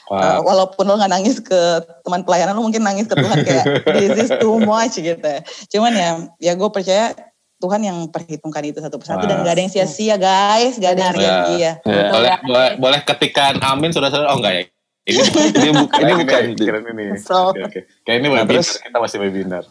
[0.08, 0.40] Wah.
[0.40, 1.62] Eh, walaupun lo gak nangis ke
[2.08, 3.66] teman pelayanan, lo mungkin nangis ke Tuhan kayak
[4.00, 5.20] this is too much gitu.
[5.20, 5.44] ya.
[5.68, 7.12] Cuman ya, ya gue percaya
[7.58, 9.52] Tuhan yang perhitungkan itu satu persatu dan Wah.
[9.52, 11.72] gak ada yang sia-sia guys, gak ada yang sia-sia.
[11.84, 12.04] Ya.
[12.16, 12.38] boleh, ya.
[12.42, 14.32] boleh, boleh ketikan amin saudara-saudara.
[14.32, 14.64] Oh enggak ya?
[15.08, 16.42] Ini, Ini, bu- ini bukan.
[16.52, 17.06] Ini.
[17.24, 17.56] So.
[18.04, 19.64] Kayak ini Nah, webinar, terus- kita masih webinar.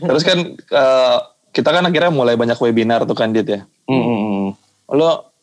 [0.00, 1.18] Terus kan eh,
[1.58, 3.66] kita kan akhirnya mulai banyak webinar tuh kan Dit ya.
[3.90, 4.46] Hmm, hmm.
[4.94, 5.34] Lo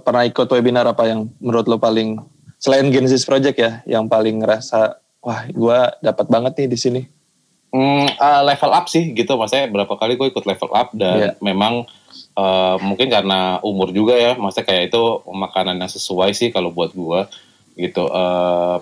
[0.00, 2.16] pernah ikut webinar apa yang menurut lo paling
[2.56, 7.02] selain Genesis Project ya, yang paling ngerasa wah gue dapat banget nih di sini.
[7.68, 11.30] Hmm, eh, level up sih gitu maksudnya berapa kali gue ikut level up dan Iya.
[11.44, 11.84] memang
[12.32, 16.96] eh, mungkin karena umur juga ya maksudnya kayak itu makanan yang sesuai sih kalau buat
[16.96, 17.20] gue
[17.78, 18.10] gitu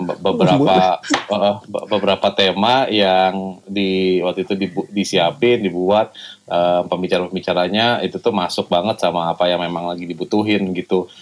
[0.01, 0.99] be- beberapa
[1.69, 6.17] be- beberapa tema yang di waktu itu dibu- disiapin dibuat
[6.49, 11.13] eh, pembicara-pembicaranya itu tuh masuk banget sama apa yang memang lagi dibutuhin gitu.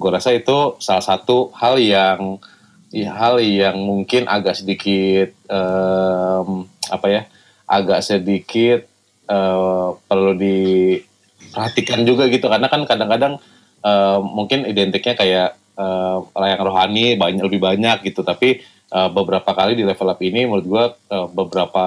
[0.00, 2.40] Gue rasa itu salah satu hal yang
[2.88, 7.22] ya, hal yang mungkin agak sedikit em, apa ya
[7.68, 8.88] agak sedikit
[9.28, 12.48] eh, perlu diperhatikan juga gitu.
[12.48, 13.36] Karena kan kadang-kadang
[13.84, 19.72] eh, mungkin identiknya kayak eh, yang rohani banyak lebih banyak gitu tapi eh, beberapa kali
[19.72, 21.84] di level up ini menurut gua eh, beberapa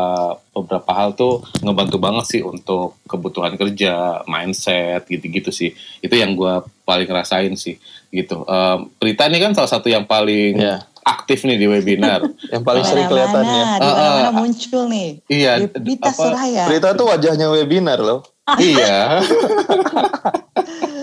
[0.50, 3.94] beberapa hal tuh ngebantu banget sih untuk kebutuhan kerja
[4.26, 7.76] mindset gitu-gitu sih itu yang gua paling rasain sih
[8.10, 10.86] gitu Em, Prita ini kan salah satu yang paling Iya.
[11.02, 12.22] aktif nih di webinar
[12.54, 13.50] Yang paling sering kelihatan ya.
[13.50, 14.34] Mana-mana, di Ah, mana-mana ah.
[14.36, 15.10] muncul nih.
[15.26, 16.64] Iya, apa- Suraya.
[16.66, 18.22] Berita tuh wajahnya webinar loh.
[18.56, 19.18] iya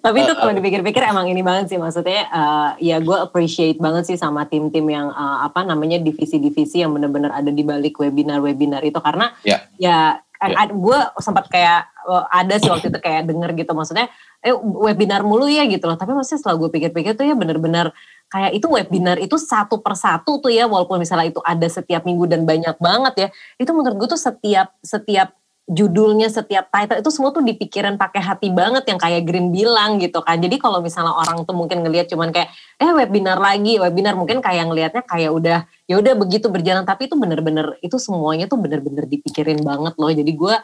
[0.00, 4.08] Tapi itu Eh, kalau dipikir-pikir emang ini banget sih maksudnya eh, ya gue appreciate banget
[4.08, 8.98] sih sama tim-tim yang eh, apa namanya divisi-divisi yang benar-benar ada di balik webinar-webinar itu
[8.98, 9.64] karena Ya.
[9.76, 9.98] ya
[10.42, 10.66] Ya.
[10.66, 14.10] gue sempat kayak eh, ada sih waktu itu kayak denger gitu maksudnya
[14.42, 17.94] eh webinar mulu ya gitu loh tapi maksudnya setelah gue pikir-pikir tuh ya benar-benar
[18.26, 22.42] kayak itu webinar itu satu persatu tuh ya walaupun misalnya itu ada setiap minggu dan
[22.42, 23.28] banyak banget ya
[23.62, 25.30] itu menurut gue tuh setiap setiap
[25.70, 30.18] judulnya setiap title itu semua tuh dipikirin pakai hati banget yang kayak Green bilang gitu
[30.18, 30.42] kan.
[30.42, 32.50] Jadi kalau misalnya orang tuh mungkin ngelihat cuman kayak
[32.82, 37.14] eh webinar lagi, webinar mungkin kayak ngelihatnya kayak udah ya udah begitu berjalan tapi itu
[37.14, 40.10] bener-bener itu semuanya tuh bener-bener dipikirin banget loh.
[40.10, 40.54] Jadi gue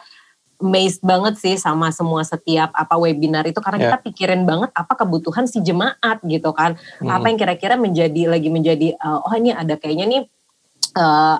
[0.59, 3.85] amazed banget sih sama semua setiap apa webinar itu karena Ya.
[3.95, 6.75] kita pikirin banget apa kebutuhan si jemaat gitu kan.
[6.99, 10.23] Apa yang kira-kira menjadi lagi menjadi eh, oh ini ada kayaknya nih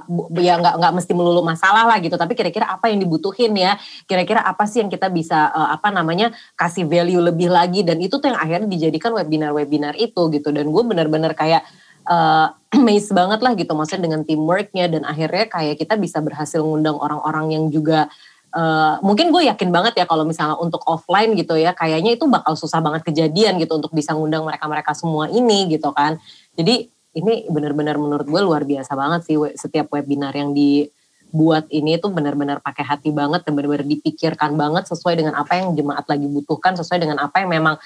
[0.07, 2.15] bu- ya nggak nggak mesti melulu masalah lah gitu.
[2.15, 3.77] Tapi kira-kira apa yang dibutuhin ya?
[4.07, 7.83] Kira-kira apa sih yang kita bisa eh, apa namanya kasih value lebih lagi?
[7.83, 10.49] Dan itu tuh yang akhirnya dijadikan webinar-webinar itu gitu.
[10.55, 11.63] Dan gue benar-benar kayak
[12.07, 12.47] eh,
[12.79, 13.73] amazed banget lah gitu.
[13.75, 14.87] Maksudnya dengan teamworknya.
[14.91, 18.07] Dan akhirnya kayak kita bisa berhasil ngundang orang-orang yang juga
[18.49, 22.57] Uh, mungkin gue yakin banget ya kalau misalnya untuk offline gitu ya kayaknya itu bakal
[22.57, 26.17] susah banget kejadian gitu untuk bisa ngundang mereka-mereka semua ini gitu kan.
[26.57, 32.13] Jadi ini benar-benar menurut gue luar biasa banget sih setiap webinar yang dibuat ini tuh
[32.13, 36.77] benar-benar pakai hati banget dan benar-benar dipikirkan banget sesuai dengan apa yang jemaat lagi butuhkan
[36.77, 37.77] sesuai dengan apa yang memang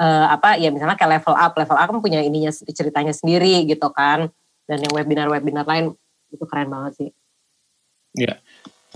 [0.00, 3.88] uh, apa ya misalnya kayak level up level up kan punya ininya ceritanya sendiri gitu
[3.92, 4.32] kan
[4.64, 5.92] dan yang webinar-webinar lain
[6.30, 7.10] itu keren banget sih.
[8.14, 8.38] Iya.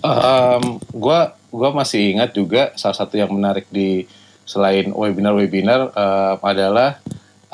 [0.03, 4.07] Um, gua gua masih ingat juga salah satu yang menarik di
[4.45, 7.01] selain webinar-webinar uh, adalah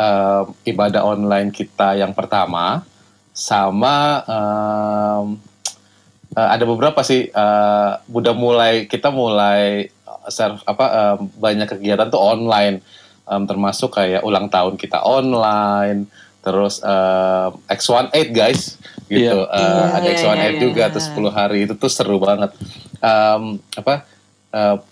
[0.01, 2.89] uh, ibadah online kita yang pertama
[3.37, 5.37] sama um,
[6.35, 9.93] uh, ada beberapa sih uh, udah mulai kita mulai
[10.29, 12.81] serve apa um, banyak kegiatan tuh online.
[13.31, 16.11] Um, termasuk kayak ulang tahun kita online
[16.43, 18.75] terus uh, X18 guys
[19.07, 19.47] gitu.
[19.47, 19.55] Yeah.
[19.55, 20.95] uh, yeah, ada yeah, X18 yeah, juga yeah.
[20.99, 22.51] tuh 10 hari itu tuh seru banget.
[22.99, 24.03] Um, apa
[24.51, 24.83] uh,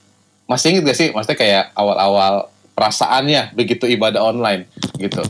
[0.47, 1.09] masih inget gak sih?
[1.11, 2.47] Maksudnya kayak awal-awal
[2.79, 5.23] perasaannya begitu ibadah online gitu.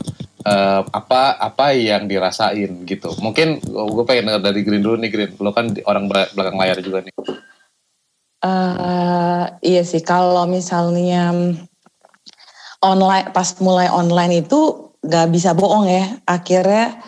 [0.43, 3.13] Uh, apa apa yang dirasain gitu.
[3.21, 5.31] Mungkin gue pengen denger dari Green dulu nih Green.
[5.37, 7.13] Lo kan orang belakang layar juga nih.
[8.39, 10.01] Uh, iya sih.
[10.01, 11.31] Kalau misalnya
[12.81, 16.05] online pas mulai online itu nggak bisa bohong ya.
[16.27, 16.99] Akhirnya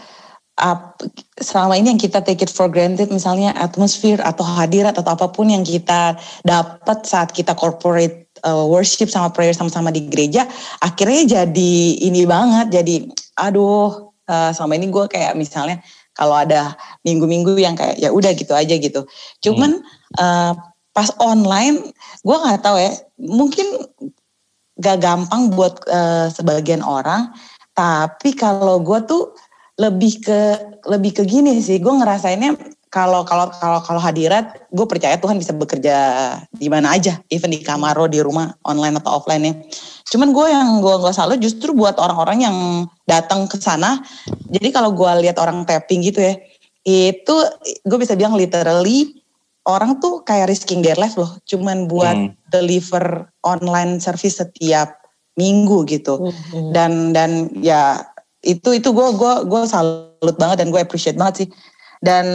[0.60, 1.00] up,
[1.40, 5.50] selama ini yang kita take it for granted misalnya atmosfer atau hadirat atau apa pun
[5.50, 10.46] yang kita dapat saat kita corporate uh, worship sama prayer sama-sama di gereja
[10.84, 11.74] akhirnya jadi
[12.06, 12.96] ini banget jadi
[13.40, 15.80] aduh uh, selama ini gue kayak misalnya
[16.12, 16.76] kalau ada
[17.08, 19.08] minggu-minggu yang kayak ya udah gitu aja gitu
[19.42, 20.16] cuman hmm.
[20.20, 20.54] uh,
[20.92, 23.66] pas online gue nggak tahu ya mungkin
[24.82, 27.32] gak gampang buat uh, sebagian orang
[27.72, 29.32] tapi kalau gue tuh
[29.80, 30.40] lebih ke
[30.86, 32.58] lebih ke gini sih, gue ngerasainnya
[32.92, 35.96] kalau kalau kalau kalau hadirat, gue percaya Tuhan bisa bekerja
[36.52, 39.54] di mana aja, even di kamar lo di rumah, online atau offline ya.
[40.12, 42.58] Cuman gue yang gue nggak salah justru buat orang-orang yang
[43.08, 44.04] datang ke sana.
[44.52, 46.36] Jadi kalau gue lihat orang tapping gitu ya,
[46.84, 47.36] itu
[47.88, 49.24] gue bisa bilang literally
[49.64, 52.52] orang tuh kayak risking their life loh, cuman buat hmm.
[52.52, 55.02] deliver online service setiap
[55.40, 56.76] minggu gitu mm-hmm.
[56.76, 58.04] dan dan ya
[58.44, 61.50] itu itu gue gue gue salut banget dan gue appreciate banget sih
[62.04, 62.26] dan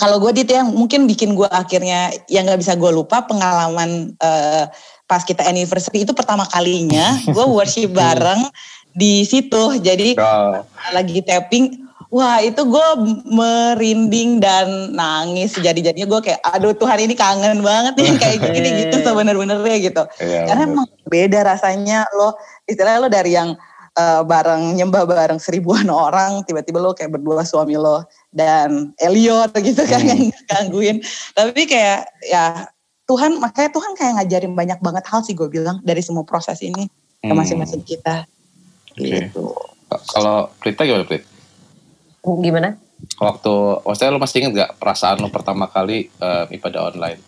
[0.00, 4.64] kalau gue dit yang mungkin bikin gue akhirnya yang nggak bisa gue lupa pengalaman uh,
[5.04, 8.48] pas kita anniversary itu pertama kalinya gue worship bareng
[8.96, 10.64] di situ jadi oh.
[10.96, 12.88] lagi tapping Wah itu gue
[13.22, 18.98] merinding dan nangis jadi-jadinya gue kayak aduh Tuhan ini kangen banget nih kayak gini gitu
[19.06, 20.02] sebenar-benarnya gitu.
[20.18, 22.34] Ya, Karena emang beda rasanya lo
[22.66, 23.54] istilahnya lo dari yang
[24.00, 29.84] uh, bareng nyembah bareng seribuan orang tiba-tiba lo kayak berdua suami lo dan Elliot gitu
[29.84, 30.08] kan hmm.
[30.08, 30.96] yang gangguin.
[31.36, 32.64] Tapi kayak ya
[33.04, 36.88] Tuhan makanya Tuhan kayak ngajarin banyak banget hal sih gue bilang dari semua proses ini
[37.20, 37.36] ke hmm.
[37.36, 38.24] masing-masing kita.
[38.94, 39.28] Okay.
[39.28, 39.44] Gitu.
[39.90, 41.26] Kalau Prita gimana Prita?
[42.20, 42.70] Gimana?
[43.16, 47.20] Waktu, maksudnya lo masih inget gak perasaan lo pertama kali uh, ibadah online?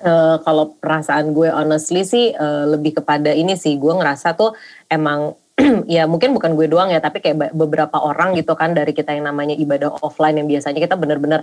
[0.00, 4.52] Uh, kalau perasaan gue honestly sih uh, lebih kepada ini sih gue ngerasa tuh
[4.88, 5.36] emang
[5.96, 9.28] ya mungkin bukan gue doang ya tapi kayak beberapa orang gitu kan dari kita yang
[9.28, 11.42] namanya ibadah offline yang biasanya kita bener-bener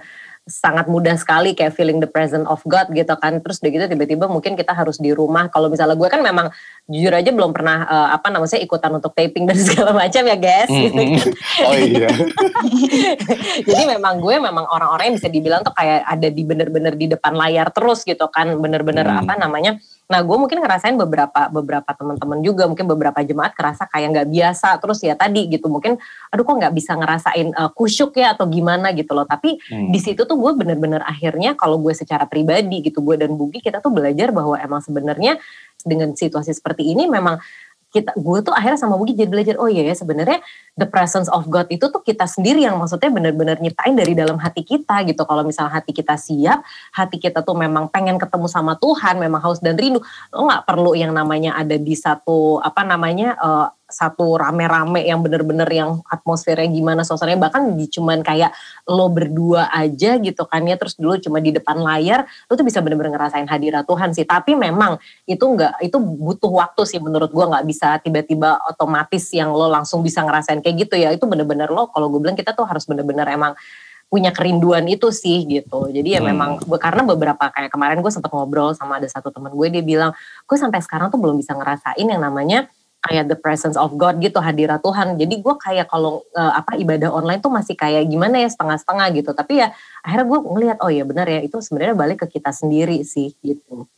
[0.50, 4.26] sangat mudah sekali kayak feeling the presence of God gitu kan terus udah gitu tiba-tiba
[4.26, 6.50] mungkin kita harus di rumah kalau misalnya gue kan memang
[6.90, 10.66] jujur aja belum pernah uh, apa namanya ikutan untuk taping dan segala macam ya guys
[10.66, 10.82] mm -hmm.
[10.82, 11.28] gitu kan.
[11.70, 12.10] oh iya
[13.70, 17.38] jadi memang gue memang orang-orang yang bisa dibilang tuh kayak ada di bener-bener di depan
[17.38, 19.22] layar terus gitu kan bener-bener mm.
[19.22, 19.78] apa namanya
[20.12, 24.76] Nah gue mungkin ngerasain beberapa beberapa teman-teman juga mungkin beberapa jemaat kerasa kayak nggak biasa.
[24.84, 25.96] Terus ya tadi gitu mungkin
[26.28, 28.92] aduh kok nggak bisa ngerasain uh, kusyuk ya atau gimana?
[28.92, 29.24] gitu loh.
[29.24, 29.88] Tapi hmm.
[29.96, 33.80] di situ tuh gue bener-bener akhirnya kalau gue secara pribadi gitu gue dan Bugi kita
[33.80, 35.40] tuh belajar bahwa emang sebenarnya
[35.82, 37.40] dengan situasi seperti ini memang
[37.92, 40.40] kita gue tuh akhirnya sama Bugi jadi belajar oh iya ya sebenarnya
[40.80, 44.64] the presence of God itu tuh kita sendiri yang maksudnya benar-benar nyiptain dari dalam hati
[44.64, 45.28] kita gitu.
[45.28, 46.64] Kalau misalnya hati kita siap
[46.96, 50.00] hati kita tuh memang pengen ketemu sama Tuhan memang haus dan rindu
[50.32, 55.68] lo nggak perlu yang namanya ada di satu apa namanya uh, satu rame-rame yang bener-bener
[55.70, 57.52] yang atmosfernya gimana suasananya.
[57.52, 58.56] Bahkan di cuman kayak
[58.88, 60.80] lo berdua aja gitu kan ya.
[60.80, 64.26] Terus dulu cuma di depan layar lo tuh bisa bener-bener ngerasain hadirat Tuhan sih.
[64.26, 67.52] Tapi memang itu enggak itu butuh waktu sih menurut gua.
[67.52, 71.12] Nggak bisa tiba-tiba otomatis yang lo langsung bisa ngerasain kayak gitu ya.
[71.14, 73.54] Itu bener-bener lo kalau gue bilang kita tuh harus bener-bener emang
[74.12, 75.88] punya kerinduan itu sih gitu.
[75.88, 76.28] Jadi ya hmm.
[76.28, 80.12] memang karena beberapa kayak kemarin gue sempat ngobrol sama ada satu teman gue dia bilang
[80.44, 82.68] gue sampai sekarang tuh belum bisa ngerasain yang namanya
[83.02, 87.10] kayak the presence of God gitu hadirat Tuhan jadi gue kayak kalau uh, apa ibadah
[87.10, 89.74] online tuh masih kayak gimana ya setengah-setengah gitu tapi ya
[90.06, 93.90] akhirnya gue ngelihat oh ya benar ya itu sebenarnya balik ke kita sendiri sih gitu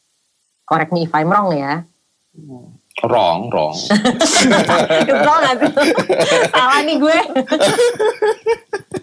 [0.63, 1.83] correct me if I'm wrong ya
[3.01, 3.73] Wrong, wrong.
[4.53, 5.71] Gak sih?
[6.53, 7.17] Salah nih gue.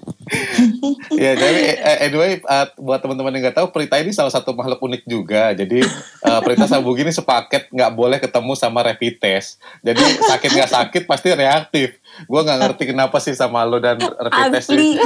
[1.22, 4.80] ya jadi eh, anyway uh, buat teman-teman yang nggak tahu Prita ini salah satu makhluk
[4.80, 5.84] unik juga jadi
[6.26, 11.02] uh, Prita sama Bugini sepaket nggak boleh ketemu sama rapid test jadi sakit nggak sakit
[11.04, 14.96] pasti reaktif gue nggak ngerti kenapa sih sama lo dan rapid test Asli.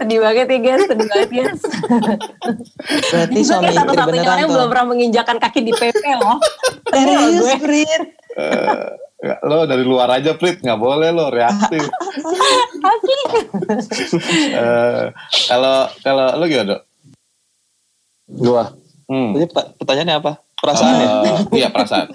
[0.00, 1.60] sedih banget ya guys, sedih banget guys.
[3.12, 4.56] Berarti suami istri satu-satunya beneran orang yang tuh.
[4.56, 6.38] belum pernah menginjakan kaki di PP loh.
[6.88, 7.44] Serius.
[7.60, 8.02] Prit?
[9.24, 11.80] Ya, lo dari luar aja Prit nggak boleh lo reaktif
[12.84, 13.16] Asli.
[14.52, 15.04] Eh,
[15.48, 16.82] kalau kalau lo gimana dok?
[18.28, 18.64] Gua.
[19.08, 19.32] Hmm.
[19.32, 19.46] Jadi
[19.80, 20.32] pertanyaannya apa?
[20.60, 21.08] Perasaan ya?
[21.08, 22.12] Eh, iya perasaan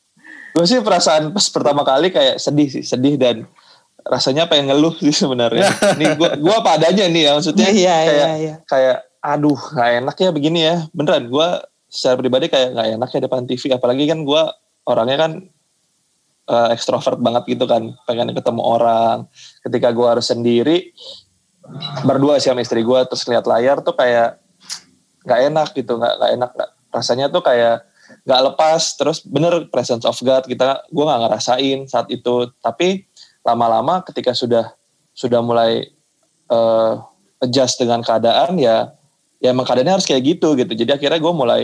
[0.54, 3.48] Gue sih perasaan pas pertama kali kayak sedih sih, sedih dan
[4.06, 5.66] rasanya pengen ngeluh sih sebenarnya.
[5.98, 8.54] Nih gua gua apa adanya nih ya maksudnya Iya, kayak iya, iya.
[8.70, 10.76] kayak aduh nggak enak ya begini ya.
[10.94, 14.54] Beneran gua secara pribadi kayak nggak enak ya depan TV apalagi kan gua
[14.86, 15.32] orangnya kan
[16.52, 19.18] eh, ekstrovert banget gitu kan, pengen ketemu orang.
[19.64, 20.92] Ketika gua harus sendiri
[22.04, 24.38] berdua sih sama istri gua terus lihat layar tuh kayak
[25.24, 26.50] nggak enak gitu, nggak nggak enak.
[26.52, 27.88] nggak- rasanya tuh kayak
[28.28, 33.08] nggak lepas terus bener presence of God kita gue nggak ngerasain saat itu tapi
[33.40, 34.76] lama-lama ketika sudah
[35.16, 35.88] sudah mulai
[36.52, 36.92] eh,
[37.42, 38.92] adjust dengan keadaan ya
[39.42, 41.62] ya emang keadaannya harus kayak gitu gitu jadi akhirnya gue mulai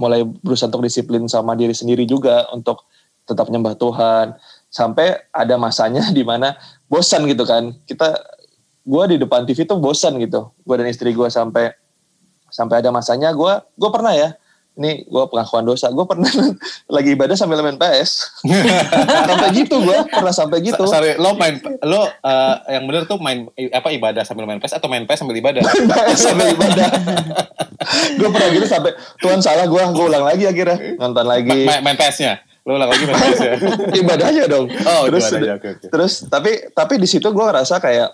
[0.00, 2.88] mulai berusaha untuk disiplin sama diri sendiri juga untuk
[3.26, 4.36] tetap nyembah Tuhan.
[4.72, 6.56] Sampai ada masanya di mana
[6.88, 7.76] bosan gitu kan.
[7.86, 8.16] Kita
[8.82, 10.50] gue di depan TV tuh bosan gitu.
[10.64, 11.70] Gue dan istri gue sampai
[12.52, 14.34] sampai ada masanya gue gue pernah ya.
[14.72, 15.92] Ini gue pengakuan dosa.
[15.92, 16.32] Gue pernah
[16.96, 18.40] lagi ibadah sambil main PS
[19.28, 20.88] sampai gitu gue pernah sampai gitu.
[20.88, 24.88] Sorry, lo main lo eh, yang bener tuh main apa ibadah sambil main PES atau
[24.88, 25.60] main PES sambil ibadah?
[25.60, 26.88] PS sambil ibadah.
[28.16, 30.96] Gue pernah gitu sampai Tuhan salah gue gue ulang lagi akhirnya.
[30.96, 31.68] Nonton lagi.
[31.68, 32.51] Main, main PES-nya.
[32.62, 33.54] Lo ulang lagi main PES-nya.
[34.02, 34.70] ibadahnya dong.
[34.70, 35.86] Oh, terus ibadahnya, oke, oke.
[35.90, 38.10] terus tapi tapi di situ gue ngerasa kayak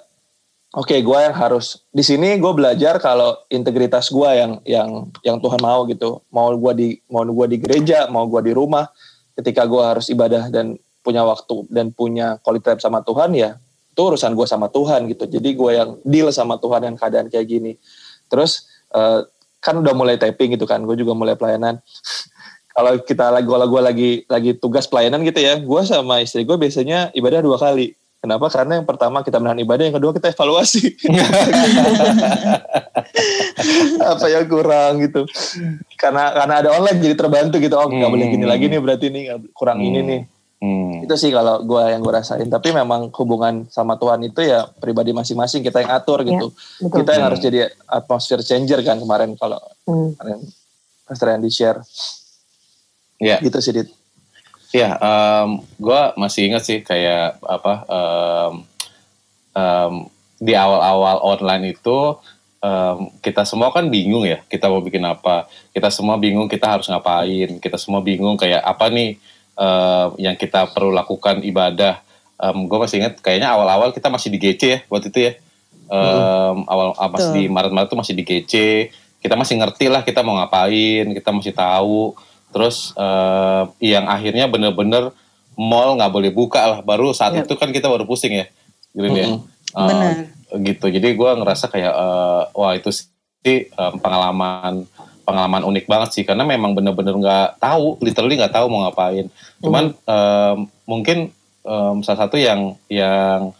[0.73, 4.89] oke gue yang harus di sini gue belajar kalau integritas gue yang yang
[5.21, 6.25] yang Tuhan mau gitu.
[6.33, 8.89] Mau gue di mau gue di gereja mau gue di rumah
[9.37, 13.61] ketika gue harus ibadah dan punya waktu dan punya quality time sama Tuhan ya
[13.93, 15.29] itu urusan gue sama Tuhan gitu.
[15.29, 17.77] Jadi gue yang deal sama Tuhan dengan keadaan kayak gini.
[18.33, 18.65] Terus
[18.97, 21.83] eh, kan udah mulai taping gitu kan gue juga mulai pelayanan
[22.79, 26.55] kalau kita lagi kalau gue lagi lagi tugas pelayanan gitu ya gue sama istri gue
[26.55, 30.95] biasanya ibadah dua kali kenapa karena yang pertama kita menahan ibadah yang kedua kita evaluasi
[34.01, 35.27] apa yang kurang gitu
[35.97, 38.53] karena karena ada online jadi terbantu gitu oh nggak boleh gini Hmm.
[38.53, 40.07] lagi nih berarti nih nggak- kurang ini Hmm.
[40.07, 40.21] nih
[40.59, 41.03] Hmm.
[41.03, 45.11] itu sih kalau gue yang gue rasain tapi memang hubungan sama Tuhan itu ya pribadi
[45.11, 46.95] masing-masing kita yang atur gitu betul.
[46.97, 47.29] kita yang Hmm.
[47.29, 50.15] harus jadi atmosphere changer kan kemarin kalau Hmm.
[50.15, 50.43] kemarin
[51.05, 51.79] Pastor Andy share
[53.19, 53.43] Ya.
[53.43, 53.91] gitu sih Dit.
[54.69, 55.01] Ya,
[55.81, 58.53] gue masih ingat sih kayak apa em,
[59.57, 59.93] em,
[60.37, 62.21] di awal-awal online itu
[62.61, 65.49] em, kita semua kan bingung ya kita mau bikin apa.
[65.73, 67.57] Kita semua bingung kita harus ngapain.
[67.65, 69.17] Kita semua bingung kayak apa nih
[69.57, 72.05] em, yang kita perlu lakukan ibadah.
[72.39, 75.33] gue masih ingat kayaknya awal-awal kita masih di GC ya waktu itu ya.
[75.89, 78.55] Em, awal ah, masih di Maret-Maret tuh masih di GC.
[79.19, 81.09] Kita masih ngerti lah kita mau ngapain.
[81.17, 85.13] Kita masih tahu terus eh, yang akhirnya bener-bener
[85.59, 86.81] mall nggak boleh buka lah.
[86.87, 87.51] Baru saat Yap.
[87.51, 88.47] itu kan kita baru pusing ya
[88.95, 89.27] gitu ya.
[89.27, 89.43] Mm-mm.
[89.75, 90.15] Eh, Benar.
[90.65, 90.87] gitu.
[90.89, 94.87] Jadi gue ngerasa kayak eh, wah itu sih eh, pengalaman
[95.27, 96.25] pengalaman unik banget sih.
[96.25, 99.27] Karena memang bener-bener nggak tahu literally nggak tahu mau ngapain.
[99.61, 100.55] Cuman eh,
[100.87, 101.35] mungkin
[101.67, 103.53] eh, salah satu yang yang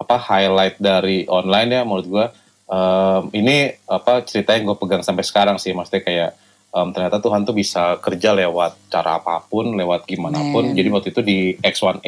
[0.00, 2.26] apa highlight dari online ya menurut gue
[2.72, 5.74] eh, ini apa cerita yang gue pegang sampai sekarang sih.
[5.74, 6.30] Maksudnya kayak
[6.70, 10.70] em, ternyata Tuhan tuh bisa kerja lewat cara apa pun lewat gimana pun.
[10.74, 12.02] Jadi waktu itu di X18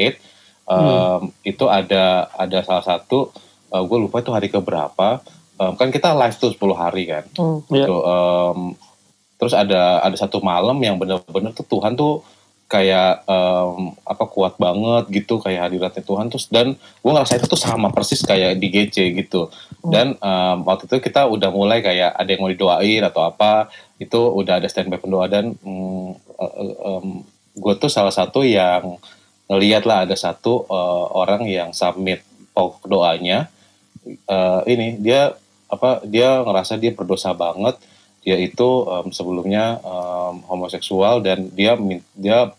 [0.71, 3.31] em, itu ada ada salah satu
[3.73, 5.23] gue lupa itu hari keberapa.
[5.59, 7.25] Em, kan kita live tuh 10 hari kan.
[7.37, 7.61] Hmm.
[7.67, 8.59] Gitu em,
[9.43, 12.23] terus ada ada satu malam yang bener-bener tuh Tuhan tuh
[12.73, 16.33] kayak em, apa kuat banget gitu kayak hadiratnya Tuhan.
[16.33, 19.53] Terus dan gue ngerasa itu tuh sama persis kayak di GC gitu.
[19.85, 23.69] Dan em, waktu itu kita udah mulai kayak ada yang mau didoain atau apa
[24.01, 25.29] itu udah ada standby pendoa.
[25.29, 25.53] Dan
[27.53, 28.97] gue tuh salah satu yang
[29.53, 32.25] ngeliat lah ada satu eh, orang yang submit
[32.57, 33.53] pokok doanya.
[34.09, 35.37] Eh, ini dia
[35.69, 37.77] apa dia ngerasa dia berdosa banget.
[38.23, 41.77] Dia itu em, sebelumnya em, homoseksual dan dia
[42.17, 42.55] dia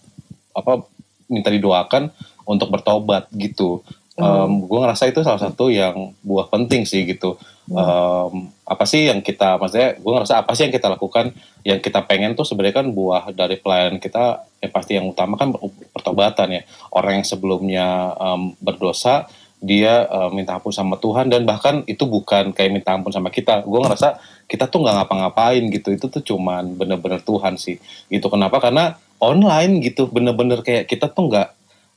[0.53, 0.85] apa
[1.27, 2.13] minta didoakan
[2.45, 3.81] untuk bertobat gitu.
[4.13, 7.33] Um, gue ngerasa itu salah satu yang buah penting sih gitu.
[7.65, 11.33] Um, apa sih yang kita, maksudnya gue ngerasa apa sih yang kita lakukan,
[11.65, 15.57] yang kita pengen tuh sebenarnya kan buah dari pelayanan kita, yang pasti yang utama kan
[15.89, 16.61] pertobatan ya.
[16.93, 19.25] Orang yang sebelumnya um, berdosa,
[19.57, 23.65] dia uh, minta ampun sama Tuhan dan bahkan itu bukan kayak minta ampun sama kita.
[23.65, 27.81] Gue ngerasa kita tuh nggak ngapa-ngapain gitu, itu tuh cuman bener-bener Tuhan sih.
[28.13, 28.61] Gitu kenapa?
[28.61, 28.93] Karena
[29.23, 31.49] online gitu, bener-bener kayak kita tuh nggak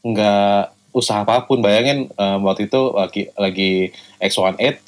[0.07, 0.61] nggak
[0.95, 1.59] usaha apa pun.
[1.59, 3.73] Bayangin um, waktu itu lagi lagi
[4.23, 4.79] X18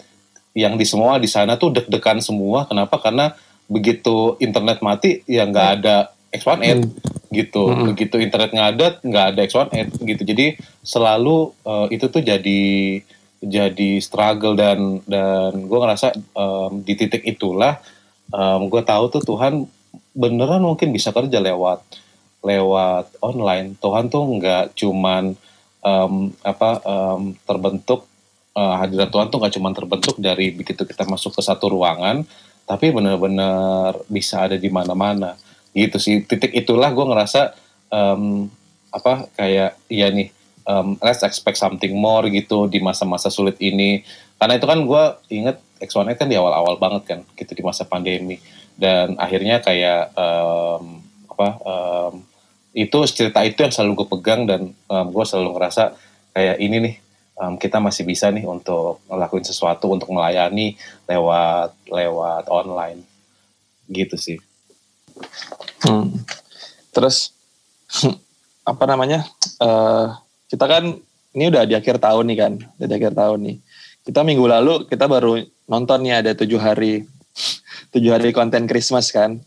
[0.54, 2.64] yang di semua di sana tuh deg-degan semua.
[2.70, 3.02] Kenapa?
[3.02, 3.34] Karena
[3.68, 6.90] begitu internet mati ya nggak ada X18 hmm.
[7.34, 7.62] gitu.
[7.68, 7.92] Hmm.
[7.92, 10.22] Begitu internet ngadat nggak ada X18 gitu.
[10.22, 10.46] Jadi
[10.86, 12.62] selalu uh, itu tuh jadi
[13.38, 17.78] jadi struggle dan dan gue ngerasa um, di titik itulah
[18.34, 19.62] um, gue tahu tuh Tuhan
[20.10, 21.78] beneran mungkin bisa kerja lewat
[22.42, 23.74] lewat online.
[23.78, 25.34] Tuhan tuh nggak cuman
[25.82, 28.06] um, apa um, terbentuk
[28.54, 32.22] uh, hadirat Tuhan tuh nggak cuma terbentuk dari begitu kita masuk ke satu ruangan,
[32.64, 35.34] tapi benar-benar bisa ada di mana-mana.
[35.74, 36.22] Gitu sih.
[36.24, 37.54] Titik itulah gue ngerasa
[37.90, 38.46] um,
[38.88, 40.32] apa kayak ya nih
[40.64, 44.02] um, let's expect something more gitu di masa-masa sulit ini.
[44.38, 48.38] Karena itu kan gue inget X1 kan di awal-awal banget kan gitu di masa pandemi
[48.78, 51.02] dan akhirnya kayak um,
[51.38, 52.26] apa um,
[52.74, 55.94] itu cerita itu yang selalu gue pegang dan um, gue selalu ngerasa
[56.34, 56.94] kayak ini nih
[57.38, 60.74] um, kita masih bisa nih untuk ngelakuin sesuatu untuk melayani
[61.06, 63.06] lewat lewat online
[63.86, 64.38] gitu sih.
[65.86, 66.26] Hmm.
[66.90, 67.32] Terus
[68.70, 69.24] apa namanya?
[69.62, 70.12] Uh,
[70.50, 70.98] kita kan
[71.38, 73.56] ini udah di akhir tahun nih kan, di akhir tahun nih.
[74.02, 75.38] Kita minggu lalu kita baru
[75.70, 77.06] nonton nih ada tujuh hari
[77.94, 79.40] tujuh hari konten Christmas kan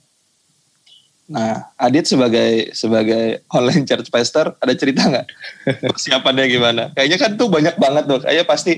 [1.32, 5.28] Nah, Adit sebagai sebagai online church pastor ada cerita nggak
[5.96, 6.84] persiapannya gimana?
[6.92, 8.20] Kayaknya kan tuh banyak banget tuh.
[8.20, 8.74] Kayaknya pasti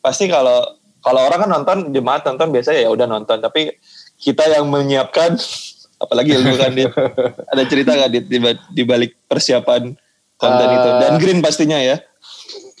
[0.00, 0.64] pasti kalau
[1.04, 3.76] kalau orang kan nonton jemaat nonton biasanya ya udah nonton, tapi
[4.16, 5.36] kita yang menyiapkan
[6.04, 6.88] apalagi lu kan dia
[7.52, 8.20] ada cerita nggak di,
[8.72, 9.92] di balik persiapan
[10.40, 12.00] konten uh, itu dan green pastinya ya.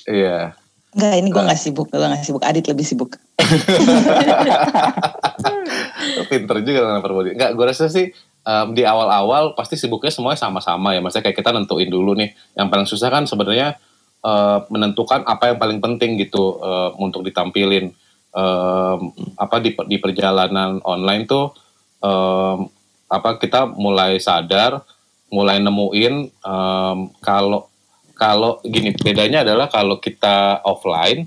[0.08, 0.56] Iya.
[0.90, 2.42] Enggak, ini gue gak sibuk, gue gak sibuk.
[2.42, 3.14] Adit lebih sibuk.
[6.30, 7.38] Pinter juga dengan Perbodi.
[7.38, 8.10] Enggak, gue rasa sih
[8.50, 11.00] um, di awal-awal pasti sibuknya semuanya sama-sama ya.
[11.00, 12.34] Maksudnya kayak kita nentuin dulu nih.
[12.58, 13.78] Yang paling susah kan sebenarnya
[14.26, 17.94] uh, menentukan apa yang paling penting gitu uh, untuk ditampilin.
[18.30, 21.50] Um, apa di, di perjalanan online tuh
[21.98, 22.70] um,
[23.10, 24.86] apa kita mulai sadar,
[25.34, 27.66] mulai nemuin um, kalau
[28.14, 31.26] kalau gini bedanya adalah kalau kita offline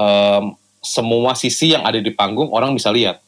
[0.00, 3.20] um, semua sisi yang ada di panggung orang bisa lihat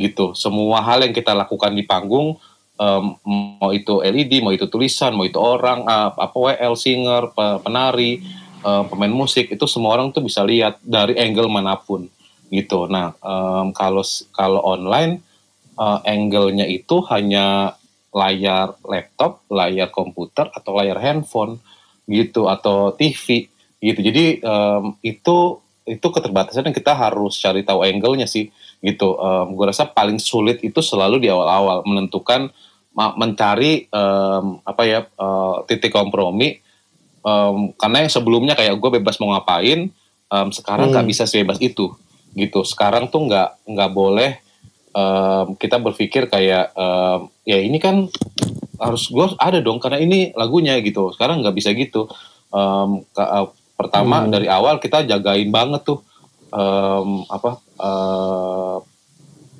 [0.00, 0.32] gitu.
[0.32, 2.40] Semua hal yang kita lakukan di panggung
[2.78, 3.16] um,
[3.60, 8.22] mau itu LED, mau itu tulisan, mau itu orang, uh, apa WL, singer, penari,
[8.64, 12.08] uh, pemain musik, itu semua orang tuh bisa lihat dari angle mana pun
[12.52, 12.84] gitu.
[12.86, 14.04] Nah, um, kalau
[14.36, 15.24] kalau online
[15.80, 17.76] uh, angle-nya itu hanya
[18.12, 21.56] layar laptop, layar komputer atau layar handphone
[22.04, 23.48] gitu atau TV
[23.80, 24.00] gitu.
[24.04, 28.52] Jadi um, itu itu keterbatasan yang kita harus cari tahu angle-nya sih
[28.82, 29.14] gitu.
[29.16, 32.50] Um, gue rasa paling sulit itu selalu di awal-awal menentukan
[32.92, 36.60] mencari um, apa ya uh, titik kompromi
[37.24, 39.88] um, karena yang sebelumnya kayak gue bebas mau ngapain
[40.28, 41.12] um, sekarang nggak hmm.
[41.16, 41.88] bisa sebebas itu
[42.36, 44.30] gitu sekarang tuh nggak nggak boleh
[44.92, 48.12] um, kita berpikir kayak um, ya ini kan
[48.76, 52.12] harus gue ada dong karena ini lagunya gitu sekarang nggak bisa gitu
[52.52, 54.30] um, ke, uh, pertama hmm.
[54.36, 56.04] dari awal kita jagain banget tuh
[56.52, 57.50] um, apa
[57.80, 58.78] uh,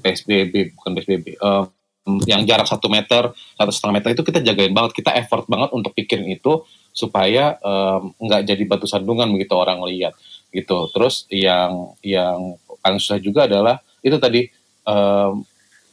[0.04, 1.66] PSBB bukan PSBB uh,
[2.26, 4.92] yang jarak satu meter satu setengah meter itu kita jagain banget.
[5.02, 7.56] Kita effort banget untuk pikirin itu supaya
[8.20, 10.12] nggak um, jadi batu sandungan begitu orang lihat
[10.50, 10.90] gitu.
[10.90, 14.50] Terus yang yang paling susah juga adalah itu tadi
[14.82, 15.46] um,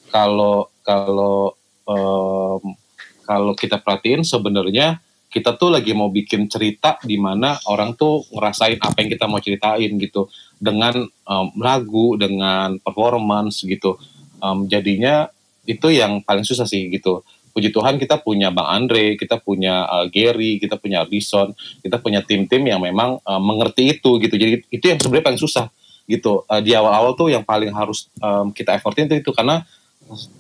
[0.10, 1.54] kalau kalau
[1.86, 2.74] um,
[3.30, 4.98] kalau kita perhatiin sebenarnya
[5.30, 9.38] kita tuh lagi mau bikin cerita di mana orang tuh ngerasain apa yang kita mau
[9.38, 10.26] ceritain gitu
[10.58, 14.02] dengan um, lagu dengan performance gitu
[14.42, 15.30] um, jadinya
[15.70, 17.22] itu yang paling susah sih gitu
[17.54, 21.52] puji Tuhan kita punya Bang Andre, kita punya uh, Gary, kita punya Bison,
[21.84, 24.36] kita punya tim-tim yang memang uh, mengerti itu gitu.
[24.40, 25.68] Jadi itu yang sebenarnya paling susah
[26.08, 26.48] gitu.
[26.48, 29.66] Uh, di awal-awal tuh yang paling harus um, kita effortin itu, itu karena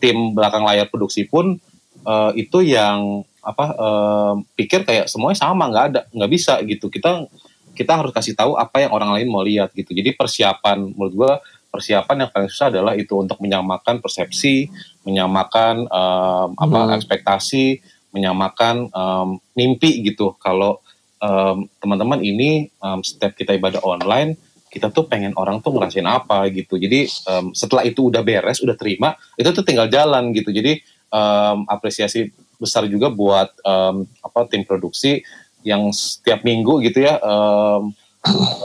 [0.02, 1.60] tim belakang layar produksi pun
[2.08, 6.92] uh, itu yang apa uh, pikir kayak semuanya sama nggak ada nggak bisa gitu.
[6.92, 7.26] Kita
[7.74, 9.96] kita harus kasih tahu apa yang orang lain mau lihat gitu.
[9.96, 11.32] Jadi persiapan menurut gua
[11.70, 14.68] persiapan yang paling susah adalah itu untuk menyamakan persepsi,
[15.06, 16.96] menyamakan um, apa hmm.
[16.98, 17.66] ekspektasi,
[18.12, 20.82] menyamakan um, mimpi gitu kalau
[21.22, 24.36] um, teman-teman ini um, setiap kita ibadah online
[24.70, 26.78] kita tuh pengen orang tuh ngerasain apa gitu.
[26.78, 30.54] Jadi um, setelah itu udah beres, udah terima, itu tuh tinggal jalan gitu.
[30.54, 30.78] Jadi
[31.10, 32.30] um, apresiasi
[32.60, 35.24] besar juga buat um, apa tim produksi
[35.64, 37.95] yang setiap minggu gitu ya um,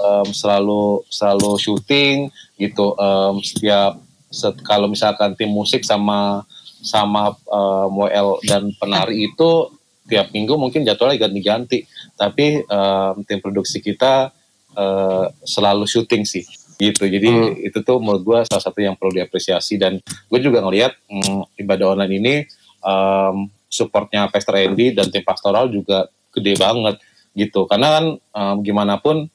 [0.02, 2.94] um, selalu selalu syuting gitu.
[2.98, 3.98] Um, setiap
[4.30, 6.42] set, kalau misalkan tim musik sama
[6.84, 9.72] sama um, WL dan penari itu
[10.04, 11.86] tiap minggu mungkin jadwalnya ganti-ganti.
[12.18, 14.34] Tapi um, tim produksi kita
[14.76, 17.70] uh, selalu syuting sih gitu jadi hmm.
[17.70, 21.94] itu tuh menurut gue salah satu yang perlu diapresiasi dan gue juga ngelihat hmm, ibadah
[21.94, 22.34] online ini
[22.82, 27.02] um, supportnya Pastor Andy dan tim pastoral juga gede banget
[27.34, 29.26] gitu karena kan um, gimana pun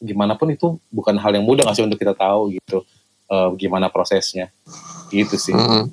[0.00, 2.88] gimana pun itu bukan hal yang mudah nggak sih untuk kita tahu gitu
[3.28, 4.48] uh, gimana prosesnya
[5.12, 5.52] gitu sih.
[5.52, 5.92] Hmm.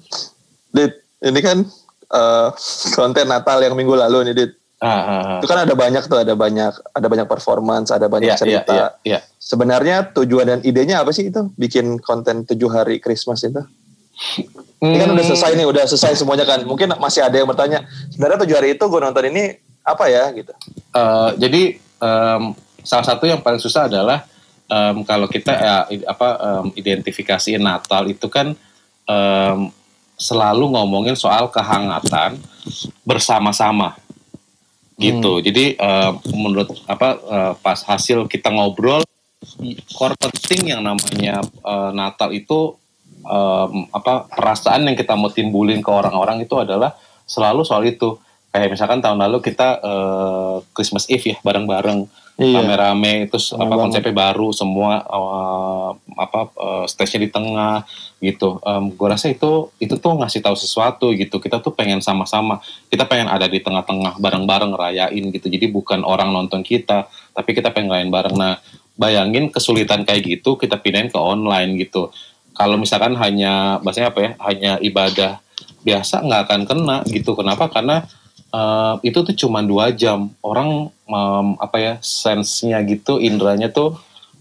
[0.72, 1.68] Dit, ini kan
[2.12, 2.50] uh,
[2.96, 4.52] konten Natal yang minggu lalu nih Dit
[4.84, 8.36] Ah, ah, ah, Itu kan ada banyak tuh, ada banyak, ada banyak performance, ada banyak
[8.36, 8.74] yeah, cerita.
[8.76, 9.22] Yeah, yeah, yeah.
[9.40, 11.48] Sebenarnya tujuan dan idenya apa sih itu?
[11.56, 13.64] Bikin konten tujuh hari Christmas itu?
[14.80, 14.92] Hmm.
[14.92, 16.64] Ini kan udah selesai nih, udah selesai semuanya kan.
[16.64, 20.52] Mungkin masih ada yang bertanya, sebenarnya tujuh hari itu gue nonton ini apa ya gitu?
[20.96, 22.56] Uh, jadi um,
[22.86, 24.24] salah satu yang paling susah adalah
[24.70, 25.76] um, kalau kita ya,
[26.08, 28.54] apa um, identifikasi Natal itu kan
[29.10, 29.70] um,
[30.16, 32.40] selalu ngomongin soal kehangatan
[33.04, 34.00] bersama-sama
[34.96, 35.40] gitu.
[35.40, 35.44] Hmm.
[35.44, 39.04] Jadi uh, menurut apa uh, pas hasil kita ngobrol
[39.92, 42.80] core penting yang namanya uh, Natal itu
[43.26, 46.94] um, apa perasaan yang kita mau timbulin ke orang-orang itu adalah
[47.26, 48.18] selalu soal itu.
[48.56, 52.08] Kayak misalkan tahun lalu kita uh, Christmas Eve ya bareng-bareng.
[52.36, 52.68] Iya.
[52.68, 57.88] rame-rame terus Rame apa konsepnya baru semua uh, apa uh, stage-nya di tengah
[58.20, 58.60] gitu.
[58.60, 61.40] Um, gue rasa itu itu tuh ngasih tahu sesuatu gitu.
[61.40, 62.60] Kita tuh pengen sama-sama.
[62.92, 65.48] Kita pengen ada di tengah-tengah bareng-bareng rayain gitu.
[65.48, 68.36] Jadi bukan orang nonton kita tapi kita pengen ngerayain bareng.
[68.36, 68.60] Nah
[69.00, 72.12] bayangin kesulitan kayak gitu kita pindahin ke online gitu
[72.56, 75.44] kalau misalkan hanya bahasanya apa ya hanya ibadah
[75.86, 77.36] biasa nggak akan kena gitu.
[77.38, 77.70] Kenapa?
[77.70, 78.08] Karena
[78.50, 80.32] uh, itu tuh cuma dua jam.
[80.40, 84.00] Orang um, apa ya sensenya gitu indranya tuh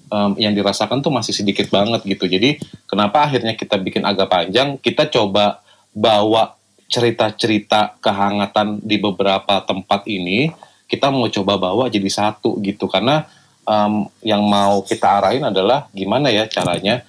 [0.08, 2.30] um, yang dirasakan tuh masih sedikit banget gitu.
[2.30, 4.78] Jadi kenapa akhirnya kita bikin agak panjang?
[4.78, 5.60] Kita coba
[5.90, 6.54] bawa
[6.86, 10.54] cerita-cerita kehangatan di beberapa tempat ini
[10.86, 12.86] kita mau coba bawa jadi satu gitu.
[12.86, 13.26] Karena
[13.66, 17.02] um, yang mau kita arahin adalah gimana ya caranya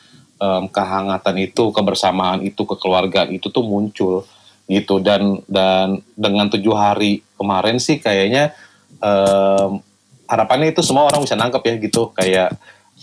[0.45, 4.21] um, kehangatan itu kebersamaan itu kekeluargaan itu tuh muncul
[4.69, 8.53] gitu dan dan dengan tujuh hari kemarin sih kayaknya
[9.01, 9.81] um,
[10.25, 12.49] harapannya itu semua orang bisa nangkep ya gitu kayak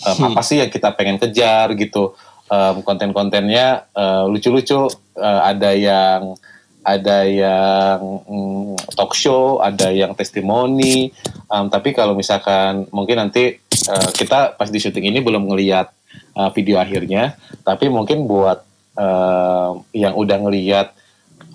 [0.07, 0.27] um, hmm.
[0.35, 2.15] apa sih yang kita pengen kejar gitu
[2.51, 6.35] um, konten-kontennya uh, lucu-lucu uh, ada yang
[6.83, 11.15] ada yang mm, talk show, ada yang testimoni.
[11.47, 15.95] Um, tapi kalau misalkan mungkin nanti uh, kita pas di syuting ini belum ngelihat
[16.37, 18.65] uh, video akhirnya, tapi mungkin buat
[18.97, 20.93] uh, yang udah ngelihat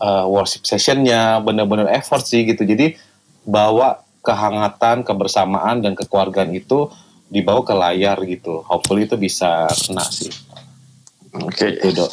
[0.02, 2.64] uh, worship sessionnya bener-bener effort sih gitu.
[2.66, 2.98] Jadi
[3.48, 6.92] bawa kehangatan kebersamaan dan kekeluargaan itu
[7.32, 8.64] dibawa ke layar gitu.
[8.68, 10.32] Hopefully itu bisa kena sih.
[11.38, 11.78] Oke.
[11.78, 11.92] Okay.
[11.94, 12.06] itu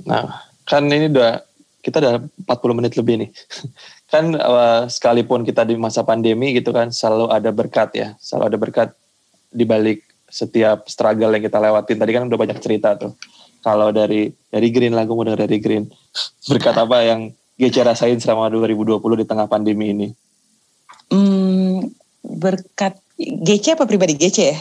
[0.00, 1.44] nah kan ini udah
[1.84, 2.14] kita udah
[2.48, 3.30] 40 menit lebih nih.
[4.12, 8.08] Kan uh, sekalipun kita di masa pandemi gitu kan selalu ada berkat ya.
[8.18, 8.88] Selalu ada berkat
[9.54, 13.12] di balik setiap struggle yang kita lewatin tadi kan udah banyak cerita tuh
[13.60, 15.84] kalau dari dari Green lagu mau dari Green
[16.48, 20.08] berkat apa yang GC rasain selama 2020 di tengah pandemi ini?
[21.12, 21.92] Hmm,
[22.24, 24.58] berkat GC apa pribadi GC ya?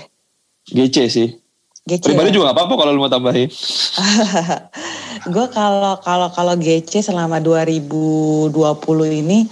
[0.67, 1.30] GC sih.
[1.88, 2.36] GC pribadi ya?
[2.36, 3.47] juga gak apa-apa kalau lu mau tambahin.
[5.34, 8.51] gue kalau kalau kalau GC selama 2020
[9.15, 9.47] ini,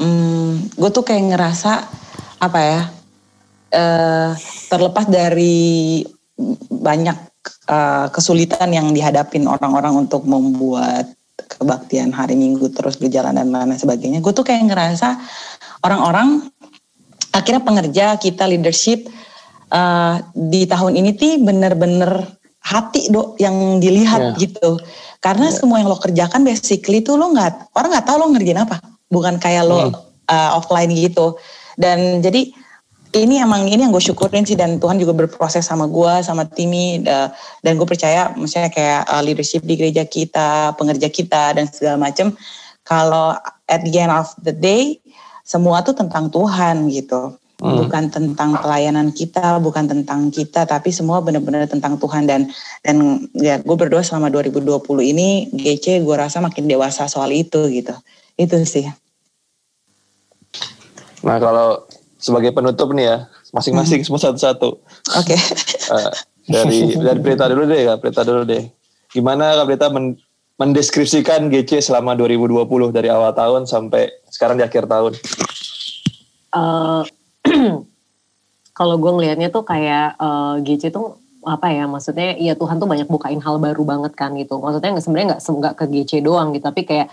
[0.00, 1.84] hmm, gue tuh kayak ngerasa
[2.40, 2.80] apa ya?
[3.66, 4.30] Uh,
[4.70, 6.06] terlepas dari
[6.70, 7.18] banyak
[7.66, 14.22] uh, kesulitan yang dihadapin orang-orang untuk membuat kebaktian hari Minggu terus berjalan dan lain sebagainya.
[14.22, 15.18] Gue tuh kayak ngerasa
[15.82, 16.46] orang-orang
[17.34, 19.10] akhirnya pengerja kita leadership
[19.74, 22.22] uh, di tahun ini tuh bener-bener
[22.62, 24.38] hati dok yang dilihat yeah.
[24.46, 24.78] gitu.
[25.18, 25.58] Karena yeah.
[25.58, 28.78] semua yang lo kerjakan basically tuh lo nggak orang nggak tahu lo ngerjain apa.
[29.10, 29.94] Bukan kayak lo hmm.
[30.30, 31.34] uh, offline gitu.
[31.74, 32.54] Dan jadi
[33.14, 37.04] ini emang ini yang gue syukurin sih dan Tuhan juga berproses sama gue sama Timi
[37.06, 37.30] uh,
[37.62, 42.34] dan gue percaya misalnya kayak uh, leadership di gereja kita pengerja kita dan segala macem
[42.86, 43.34] kalau
[43.66, 44.98] at the end of the day
[45.46, 47.38] semua tuh tentang Tuhan gitu.
[47.56, 47.72] Hmm.
[47.72, 52.28] bukan tentang pelayanan kita bukan tentang kita tapi semua benar-benar tentang Tuhan.
[52.28, 52.52] Dan
[52.84, 54.76] dan ya gue berdoa selama 2020
[55.16, 57.96] ini GC gue rasa makin dewasa soal itu gitu.
[58.36, 58.84] Itu sih.
[61.24, 61.85] Nah kalau
[62.26, 63.16] sebagai penutup nih ya,
[63.54, 64.82] masing-masing semua satu-satu.
[65.14, 65.38] Oke.
[65.38, 66.10] Eh,
[66.50, 68.66] dari dari Prita dulu deh, Kak Prita dulu deh.
[69.14, 70.18] Gimana Kak Prita men-
[70.58, 75.14] mendeskripsikan GC selama 2020 dari awal tahun sampai sekarang di akhir tahun?
[76.50, 77.02] Eh,
[78.78, 83.06] kalau gue ngelihatnya tuh kayak eh, GC tuh apa ya maksudnya ya Tuhan tuh banyak
[83.06, 86.66] bukain hal baru banget kan gitu maksudnya nggak sebenarnya nggak nggak ke GC doang gitu
[86.66, 87.06] tapi kayak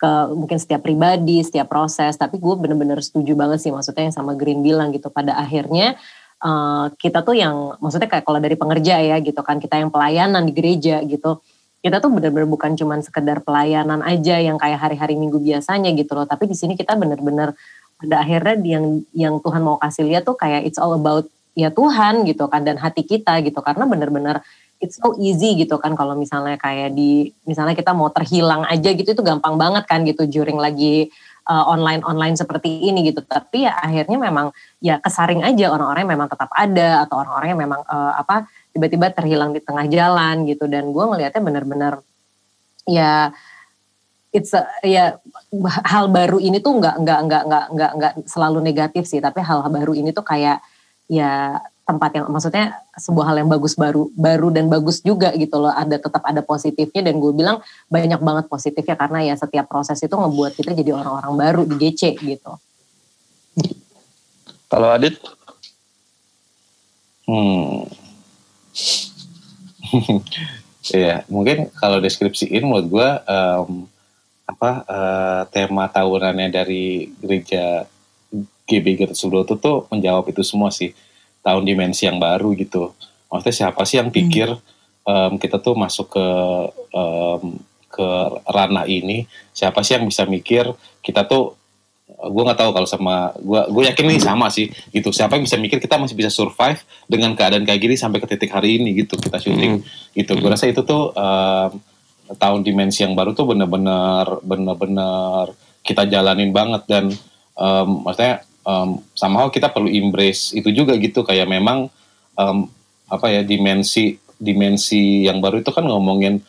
[0.00, 2.16] ke mungkin setiap pribadi setiap proses.
[2.16, 5.12] Tapi gue bener-bener setuju banget sih maksudnya yang sama Green bilang gitu.
[5.12, 6.00] Pada akhirnya
[6.40, 10.48] eh, kita tuh yang maksudnya kayak kalau dari pengerja ya gitu kan kita yang pelayanan
[10.48, 11.44] di gereja gitu.
[11.80, 16.24] Kita tuh bener-bener bukan cuman sekedar pelayanan aja yang kayak hari-hari minggu biasanya gitu loh.
[16.24, 17.56] Tapi di sini kita bener-bener
[18.00, 22.24] pada akhirnya yang yang Tuhan mau kasih lihat tuh kayak it's all about ya Tuhan
[22.24, 23.60] gitu kan dan hati kita gitu.
[23.60, 24.40] Karena bener-bener
[24.80, 29.12] it's so easy gitu kan kalau misalnya kayak di misalnya kita mau terhilang aja gitu
[29.12, 31.12] itu gampang banget kan gitu during lagi
[31.50, 33.24] online online seperti ini gitu.
[33.26, 37.60] Tapi ya akhirnya memang ya kesaring aja orang-orang yang memang tetap ada atau orang-orang yang
[37.60, 40.70] memang uh, apa tiba-tiba terhilang di tengah jalan gitu.
[40.70, 41.92] Dan gue ngelihatnya bener-bener
[42.86, 43.34] ya
[44.30, 45.18] it's a, ya
[45.82, 49.18] hal baru ini tuh nggak nggak nggak nggak nggak nggak selalu negatif sih.
[49.18, 50.62] Tapi hal baru ini tuh kayak
[51.10, 51.58] ya
[51.90, 55.98] tempat yang maksudnya sebuah hal yang bagus baru baru dan bagus juga gitu loh ada
[55.98, 57.58] tetap ada positifnya dan gue bilang
[57.90, 62.22] banyak banget positifnya karena ya setiap proses itu ngebuat kita jadi orang-orang baru di GC
[62.22, 62.54] gitu.
[64.70, 65.18] Kalau Adit?
[67.26, 67.90] Hmm.
[70.90, 73.86] Iya, mungkin kalau deskripsiin menurut gue um,
[74.48, 77.86] apa uh, tema tahunannya dari gereja
[78.66, 80.90] GBG tersebut itu tuh menjawab itu semua sih
[81.40, 82.92] tahun dimensi yang baru gitu.
[83.30, 84.48] Maksudnya siapa sih yang pikir
[85.06, 86.26] um, kita tuh masuk ke
[86.92, 87.56] um,
[87.90, 88.08] ke
[88.48, 89.26] ranah ini?
[89.54, 90.70] Siapa sih yang bisa mikir
[91.00, 91.60] kita tuh
[92.20, 95.56] gue nggak tahu kalau sama gue gue yakin nih sama sih gitu siapa yang bisa
[95.56, 99.16] mikir kita masih bisa survive dengan keadaan kayak gini sampai ke titik hari ini gitu
[99.16, 100.18] kita syuting hmm.
[100.18, 101.70] gitu gue rasa itu tuh um,
[102.36, 107.04] tahun dimensi yang baru tuh bener-bener bener-bener kita jalanin banget dan
[107.56, 111.88] um, maksudnya um, somehow kita perlu embrace itu juga gitu kayak memang
[112.36, 112.68] um,
[113.10, 116.40] apa ya dimensi dimensi yang baru itu kan ngomongin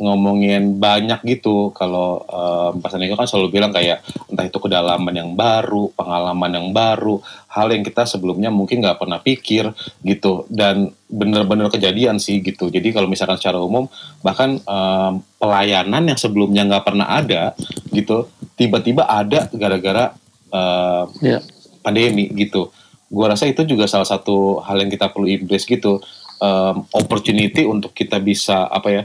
[0.00, 4.00] ngomongin banyak gitu kalau um, Pak Saniko kan selalu bilang kayak
[4.32, 7.20] entah itu kedalaman yang baru, pengalaman yang baru,
[7.52, 9.68] hal yang kita sebelumnya mungkin nggak pernah pikir
[10.00, 12.72] gitu dan bener-bener kejadian sih gitu.
[12.72, 13.92] Jadi kalau misalkan secara umum
[14.24, 17.52] bahkan um, pelayanan yang sebelumnya nggak pernah ada
[17.92, 18.24] gitu
[18.56, 20.16] tiba-tiba ada gara-gara
[20.48, 21.44] um, yeah.
[21.80, 22.72] Pandemi gitu.
[23.10, 25.98] Gua rasa itu juga salah satu hal yang kita perlu embrace gitu.
[26.40, 29.02] Um, opportunity untuk kita bisa apa ya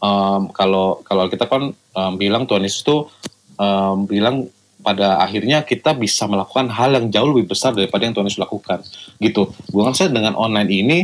[0.00, 3.12] um, kalau kalau kita kan um, bilang Tuhan Yesus tuh
[3.60, 4.48] um, bilang
[4.80, 8.80] pada akhirnya kita bisa melakukan hal yang jauh lebih besar daripada yang Tuhan Yesus lakukan
[9.20, 9.52] gitu.
[9.68, 10.98] Gue ngerasa dengan online ini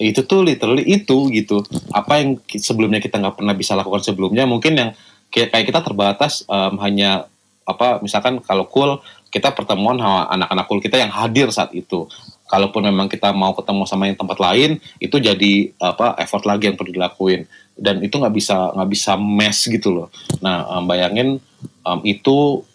[0.00, 1.62] itu tuh literally itu gitu.
[1.92, 4.90] Apa yang sebelumnya kita nggak pernah bisa lakukan sebelumnya mungkin yang
[5.30, 7.30] kayak kita terbatas um, hanya
[7.68, 8.98] apa misalkan kalau cool
[9.30, 12.10] kita pertemuan sama anak-anak cool kita yang hadir saat itu.
[12.50, 16.74] Kalaupun memang kita mau ketemu sama yang tempat lain itu jadi apa effort lagi yang
[16.74, 17.46] perlu dilakuin.
[17.78, 20.08] Dan itu nggak bisa nggak bisa mess gitu loh.
[20.42, 21.38] Nah bayangin
[21.86, 22.66] um, itu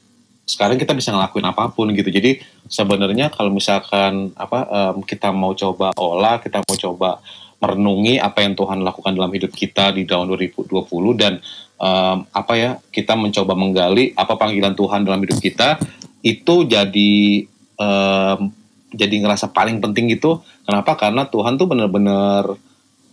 [0.48, 2.08] sekarang kita bisa ngelakuin apa pun gitu.
[2.08, 2.40] Jadi
[2.72, 4.64] sebenarnya kalau misalkan apa
[4.96, 7.20] um, kita mau coba olah kita mau coba
[7.60, 10.72] merenungi apa yang Tuhan lakukan dalam hidup kita di tahun 2020
[11.18, 11.42] dan
[11.82, 15.80] um, apa ya kita mencoba menggali apa panggilan Tuhan dalam hidup kita
[16.26, 17.46] itu jadi
[17.78, 18.50] um,
[18.90, 20.98] jadi ngerasa paling penting gitu kenapa?
[20.98, 22.58] Karena Tuhan tuh bener-bener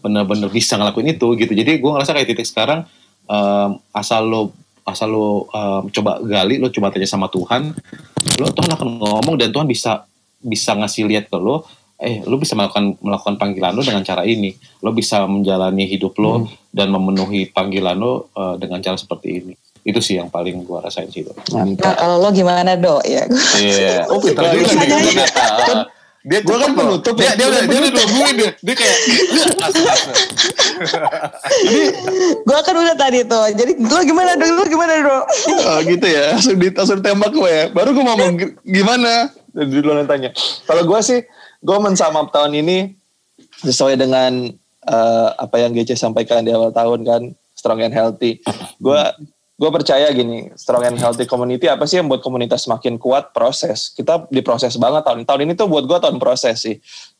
[0.01, 1.53] bener-bener bisa ngelakuin itu gitu.
[1.53, 2.89] Jadi gue ngerasa kayak titik sekarang
[3.29, 4.43] um, asal lo
[4.89, 7.71] asal lo um, coba gali lo coba tanya sama Tuhan
[8.43, 10.09] lo Tuhan akan ngomong dan Tuhan bisa
[10.43, 11.63] bisa ngasih lihat ke lo
[12.03, 14.57] eh lo bisa melakukan melakukan panggilan lo dengan cara ini.
[14.81, 16.73] Lo bisa menjalani hidup lo hmm.
[16.73, 21.11] dan memenuhi panggilan lo uh, dengan cara seperti ini itu sih yang paling gua rasain
[21.11, 21.33] sih itu.
[21.55, 23.27] Nah, kalau lo gimana dok ya?
[23.59, 24.07] Iya.
[24.11, 25.27] oh pintar juga nih.
[25.69, 25.79] Kan
[26.23, 27.35] dia gue kan penutup ya.
[27.35, 28.51] Dia, dia udah dia udah nungguin dia.
[28.63, 28.99] Dia kayak
[32.47, 33.45] gue kan udah tadi tuh.
[33.51, 34.49] Jadi lo gimana dok?
[34.55, 35.25] Lo gimana dok?
[35.67, 36.39] Oh gitu ya.
[36.39, 37.65] Langsung, di, langsung tembak gue ya.
[37.75, 39.35] Baru gue ngomong gimana.
[39.51, 40.31] Jadi dulu tanya.
[40.63, 41.27] Kalau gue sih,
[41.59, 42.95] gue mensamap tahun ini
[43.67, 44.47] sesuai dengan
[44.87, 47.23] uh, apa yang GC sampaikan di awal tahun kan,
[47.59, 48.39] strong and healthy.
[48.79, 49.03] Gue
[49.57, 53.93] gue percaya gini, strong and healthy community apa sih yang buat komunitas semakin kuat proses.
[53.93, 56.77] Kita diproses banget tahun tahun ini tuh buat gue tahun proses sih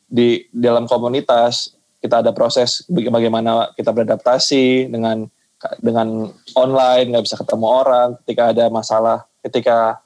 [0.09, 1.73] di dalam komunitas
[2.03, 5.23] kita ada proses bagaimana kita beradaptasi dengan
[5.79, 6.27] dengan
[6.59, 10.03] online nggak bisa ketemu orang ketika ada masalah ketika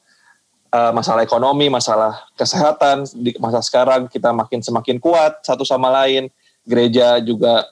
[0.69, 6.29] uh, masalah ekonomi, masalah kesehatan di masa sekarang kita makin semakin kuat satu sama lain.
[6.67, 7.63] Gereja juga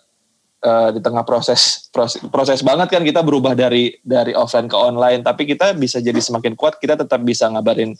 [0.65, 5.21] uh, di tengah proses, proses proses banget kan kita berubah dari dari offline ke online,
[5.21, 6.81] tapi kita bisa jadi semakin kuat.
[6.81, 7.93] Kita tetap bisa ngabarin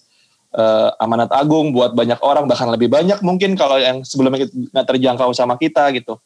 [0.58, 5.30] uh, amanat agung buat banyak orang bahkan lebih banyak mungkin kalau yang sebelumnya nggak terjangkau
[5.38, 6.18] sama kita gitu.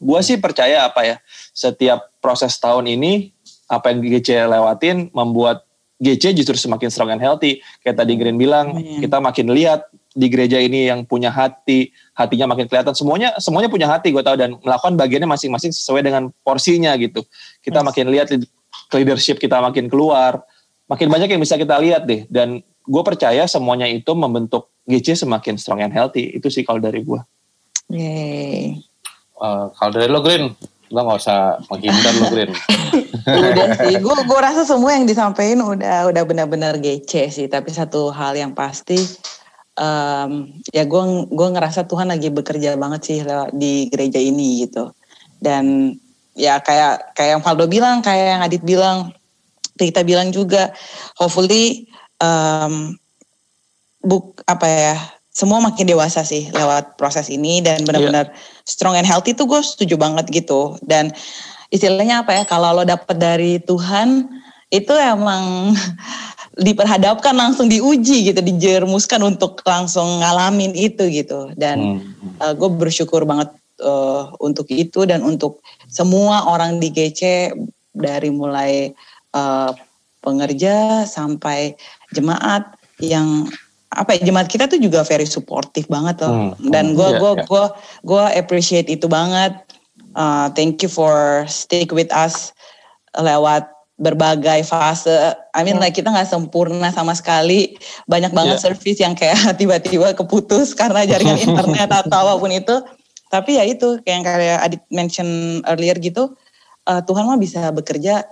[0.00, 1.16] Gue sih percaya apa ya
[1.54, 3.30] setiap proses tahun ini
[3.70, 5.62] apa yang GC lewatin membuat
[6.00, 7.60] GC justru semakin strong and healthy.
[7.84, 8.72] Kayak tadi Green bilang,
[9.04, 12.94] kita makin lihat di gereja ini yang punya hati, hatinya makin kelihatan.
[12.98, 17.22] Semuanya semuanya punya hati gue tahu dan melakukan bagiannya masing-masing sesuai dengan porsinya gitu.
[17.62, 17.86] Kita yes.
[17.86, 18.28] makin lihat
[18.90, 20.42] leadership kita makin keluar,
[20.90, 22.26] makin banyak yang bisa kita lihat deh.
[22.26, 26.34] Dan gue percaya semuanya itu membentuk GC semakin strong and healthy.
[26.34, 27.20] Itu sih kalau dari gue.
[27.90, 28.82] Yeay.
[29.38, 30.52] Uh, kalau dari lo Green,
[30.90, 32.50] lo gak usah menghindar lo Green.
[33.30, 37.46] udah sih, gue gue rasa semua yang disampaikan udah udah benar-benar gece sih.
[37.46, 38.98] Tapi satu hal yang pasti,
[39.76, 43.18] um, ya gue gue ngerasa Tuhan lagi bekerja banget sih
[43.54, 44.90] di gereja ini gitu.
[45.40, 45.96] Dan
[46.34, 49.12] ya kayak kayak yang Faldo bilang, kayak yang Adit bilang,
[49.76, 50.72] kita bilang juga,
[51.16, 51.90] hopefully
[52.20, 52.96] um,
[54.00, 54.96] buk apa ya
[55.30, 58.64] semua makin dewasa sih lewat proses ini dan benar-benar yeah.
[58.66, 61.14] strong and healthy tuh gue setuju banget gitu dan
[61.70, 64.26] istilahnya apa ya kalau lo dapet dari Tuhan
[64.70, 65.74] itu emang
[66.60, 72.38] diperhadapkan langsung diuji gitu dijermuskan untuk langsung ngalamin itu gitu dan hmm.
[72.40, 73.48] uh, gue bersyukur banget
[73.80, 77.52] uh, untuk itu dan untuk semua orang di GC
[77.96, 78.92] dari mulai
[79.32, 79.72] uh,
[80.20, 81.74] pengerja sampai
[82.12, 83.48] jemaat yang
[83.90, 86.70] apa ya jemaat kita tuh juga very supportive banget loh hmm.
[86.70, 87.64] dan gue gue gue
[88.06, 89.56] gue appreciate itu banget
[90.14, 92.54] uh, thank you for stick with us
[93.18, 93.66] lewat
[94.00, 95.36] berbagai fase.
[95.52, 95.84] I mean yeah.
[95.84, 97.76] like kita nggak sempurna sama sekali.
[98.08, 98.64] Banyak banget yeah.
[98.72, 102.80] service yang kayak tiba-tiba keputus karena jaringan internet atau apa pun itu.
[103.30, 105.28] Tapi ya itu kayak yang kayak Adit mention
[105.68, 106.34] earlier gitu.
[106.88, 108.24] Uh, Tuhan mah bisa bekerja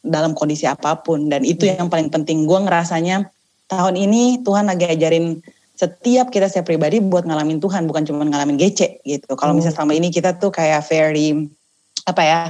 [0.00, 1.84] dalam kondisi apa pun dan itu hmm.
[1.84, 2.48] yang paling penting.
[2.48, 3.28] Gue ngerasanya
[3.68, 5.44] tahun ini Tuhan lagi ajarin
[5.76, 9.36] setiap kita saya pribadi buat ngalamin Tuhan bukan cuma ngalamin gece gitu.
[9.36, 9.60] Kalau hmm.
[9.60, 11.52] misalnya selama ini kita tuh kayak very
[12.08, 12.40] apa ya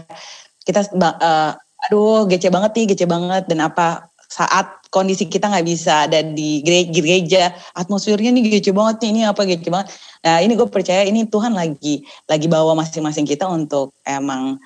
[0.63, 6.11] kita uh, aduh gece banget nih gece banget dan apa saat kondisi kita nggak bisa
[6.11, 6.61] ada di
[6.91, 9.89] gereja atmosfernya nih gece banget nih ini apa gece banget
[10.23, 14.59] nah ini gue percaya ini Tuhan lagi lagi bawa masing-masing kita untuk emang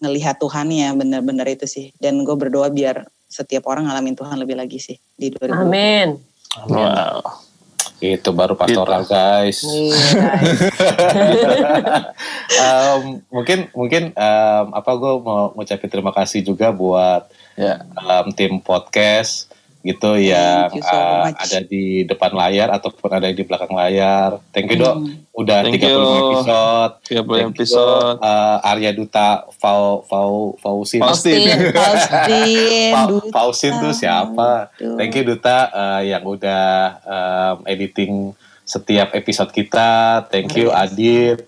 [0.00, 4.56] ngelihat Tuhan ya bener-bener itu sih dan gue berdoa biar setiap orang ngalamin Tuhan lebih
[4.56, 5.66] lagi sih di 2020.
[5.66, 6.08] Amin.
[6.68, 7.45] Wow.
[7.96, 9.12] Itu baru pastoral gitu.
[9.16, 9.58] guys.
[12.60, 17.80] um, mungkin mungkin um, apa gue mau ngucapin terima kasih juga buat yeah.
[17.96, 19.55] um, tim podcast
[19.86, 24.42] gitu yang so uh, ada di depan layar ataupun ada di belakang layar.
[24.50, 25.30] Thank you dok, hmm.
[25.30, 26.02] udah Thank 30 you.
[26.02, 26.92] episode.
[27.06, 28.16] 30 episode.
[28.18, 31.02] uh, Arya Duta Fau Fau Fausin.
[31.02, 31.46] Faustin.
[31.78, 32.92] Faustin.
[33.30, 34.74] Fausin tuh siapa?
[34.74, 34.98] Duh.
[34.98, 36.66] Thank you Duta uh, yang udah
[37.06, 38.34] um, editing
[38.66, 40.22] setiap episode kita.
[40.26, 41.46] Thank you Adit.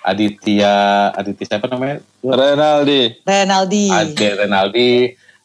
[0.00, 0.72] Aditya
[1.12, 2.00] Aditya siapa namanya?
[2.24, 3.20] Renaldi.
[3.20, 3.84] Renaldi.
[3.92, 4.92] Adit Renaldi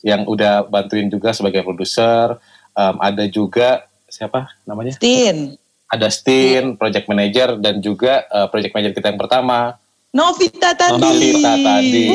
[0.05, 2.37] yang udah bantuin juga sebagai produser.
[2.77, 4.93] Um, ada juga siapa namanya?
[4.93, 5.57] Stin.
[5.89, 9.81] Ada Stin, project manager dan juga uh, project manager kita yang pertama.
[10.13, 11.01] Novita tadi.
[11.01, 12.07] Novita tadi.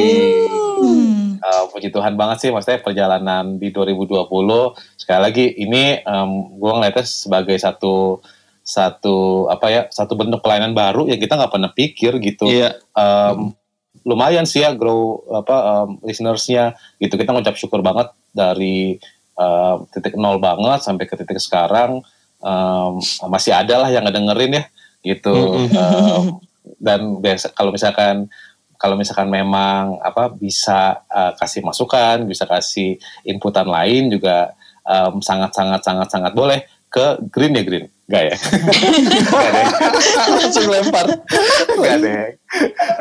[1.41, 4.29] Uh, puji Tuhan banget sih maksudnya perjalanan di 2020
[4.95, 8.21] sekali lagi ini um, gue ngeliatnya sebagai satu
[8.61, 12.77] satu apa ya satu bentuk pelayanan baru yang kita nggak pernah pikir gitu iya.
[12.93, 13.57] um,
[14.07, 16.77] lumayan sih ya grow apa um, listenersnya.
[17.01, 18.97] Gitu kita ngucap syukur banget dari
[19.37, 22.05] uh, titik nol banget sampai ke titik sekarang.
[22.41, 24.65] Um, masih ada lah yang ngedengerin ya
[25.05, 25.65] gitu.
[25.73, 26.41] Uh,
[26.81, 28.29] dan biasa kalau misalkan
[28.81, 32.97] kalau misalkan memang apa bisa uh, kasih masukan bisa kasih
[33.29, 34.57] inputan lain juga
[34.89, 38.37] um, sangat sangat sangat sangat boleh ke green ya green Gak ya?
[39.23, 39.67] Gak deh.
[40.35, 41.07] Langsung lempar.
[41.79, 42.35] Gak deh.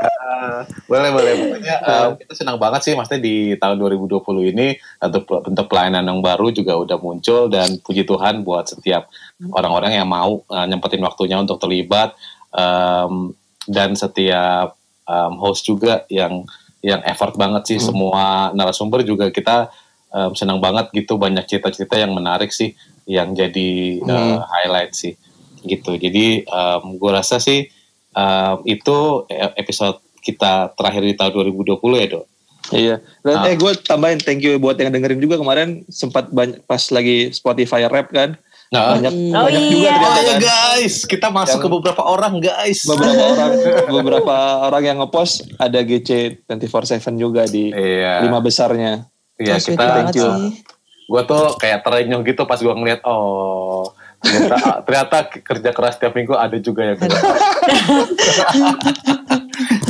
[0.05, 1.33] Uh, boleh, boleh.
[1.33, 6.21] Pokoknya uh, kita senang banget sih maksudnya di tahun 2020 ini untuk bentuk pelayanan yang
[6.21, 9.09] baru juga udah muncul dan puji Tuhan buat setiap
[9.49, 12.13] orang-orang yang mau uh, nyempetin waktunya untuk terlibat
[12.53, 13.33] um,
[13.65, 14.77] dan setiap
[15.09, 16.45] um, host juga yang
[16.85, 17.87] yang effort banget sih hmm.
[17.89, 19.73] semua narasumber juga kita
[20.13, 22.77] um, senang banget gitu banyak cerita-cerita yang menarik sih
[23.09, 24.07] yang jadi hmm.
[24.07, 25.17] uh, highlight sih
[25.65, 25.97] gitu.
[25.97, 27.65] Jadi um, gue rasa sih
[28.13, 29.25] um, itu
[29.57, 32.25] episode kita terakhir di tahun 2020 ya dok.
[32.69, 32.95] Iya.
[33.25, 33.49] Dan nah.
[33.49, 37.89] eh gue tambahin thank you buat yang dengerin juga kemarin sempat banyak pas lagi Spotify
[37.89, 38.37] rap kan
[38.69, 39.93] Nah, banyak Oh banyak juga iya.
[39.97, 40.41] Oh ternyata ya kan.
[40.45, 42.79] guys, kita masuk Yang- ke beberapa orang guys.
[42.85, 43.51] beberapa orang
[43.89, 44.35] beberapa
[44.69, 48.29] orang yang ngepost ada GC 24/7 juga di Iya.
[48.29, 49.09] lima besarnya.
[49.41, 50.21] Iya, kita banget you.
[50.21, 50.61] sih.
[51.09, 53.89] Gue tuh kayak terenyuh gitu pas gue ngeliat oh
[54.21, 56.95] ternyata, ternyata kerja keras tiap minggu ada juga ya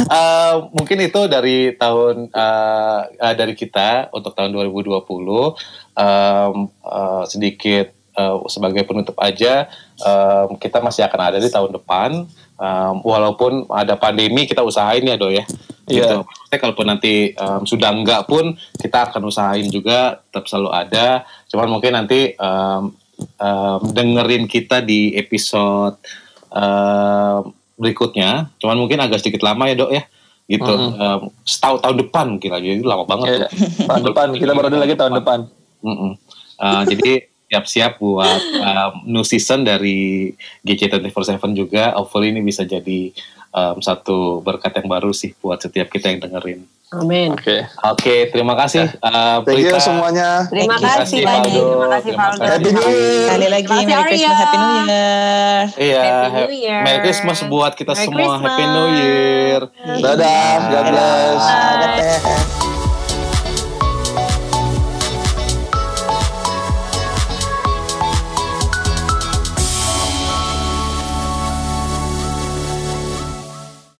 [0.10, 5.06] Eh, mungkin itu dari tahun eh, eh, dari kita untuk tahun 2020
[6.00, 9.68] Em, eh, sedikit eh, sebagai penutup aja
[10.00, 12.24] em, kita masih akan ada di tahun depan.
[12.56, 15.44] Em, walaupun ada pandemi kita usahain ya do ya
[15.90, 16.18] gitu.
[16.22, 16.26] Iya.
[16.26, 21.08] Maksudnya kalaupun nanti em, sudah enggak pun kita akan usahain juga tetap selalu ada.
[21.50, 22.84] Cuman mungkin nanti em,
[23.20, 25.98] em, dengerin kita di episode
[26.54, 27.42] em,
[27.76, 28.54] berikutnya.
[28.62, 30.04] Cuman mungkin agak sedikit lama ya dok ya.
[30.50, 30.74] Gitu.
[30.74, 30.92] Mhm.
[30.96, 33.28] Em, setahun tahun depan mungkin lagi itu lama banget.
[33.46, 33.50] Ya.
[33.90, 35.40] tahun depan kita baru ada lagi tahun depan.
[35.80, 36.12] Mm-mm.
[36.60, 37.12] Eh, jadi
[37.50, 40.30] siap-siap buat um, new season dari
[40.62, 41.98] GC 24/7 juga.
[41.98, 43.10] Hopefully ini bisa jadi
[43.54, 46.66] um, satu berkat yang baru sih buat setiap kita yang dengerin.
[46.90, 47.38] Amin.
[47.38, 47.70] Oke.
[47.86, 48.90] Oke, terima kasih.
[48.98, 50.50] Uh, Thank you semuanya.
[50.50, 51.54] Terima Terima kasih, banyak.
[51.54, 52.42] Terima kasih Terima Valdo.
[52.42, 52.50] kasih.
[52.50, 53.22] Happy New Year.
[53.22, 54.38] Sekali lagi Merry Christmas.
[54.42, 55.62] Happy New Year.
[55.78, 56.80] Iya, Happy New Year.
[56.82, 58.34] Merry Christmas buat kita Merry semua.
[58.42, 59.06] Happy New Christmas.
[59.06, 59.62] Year.
[60.02, 61.42] Dadah, God bless.
[61.46, 62.59] God bless.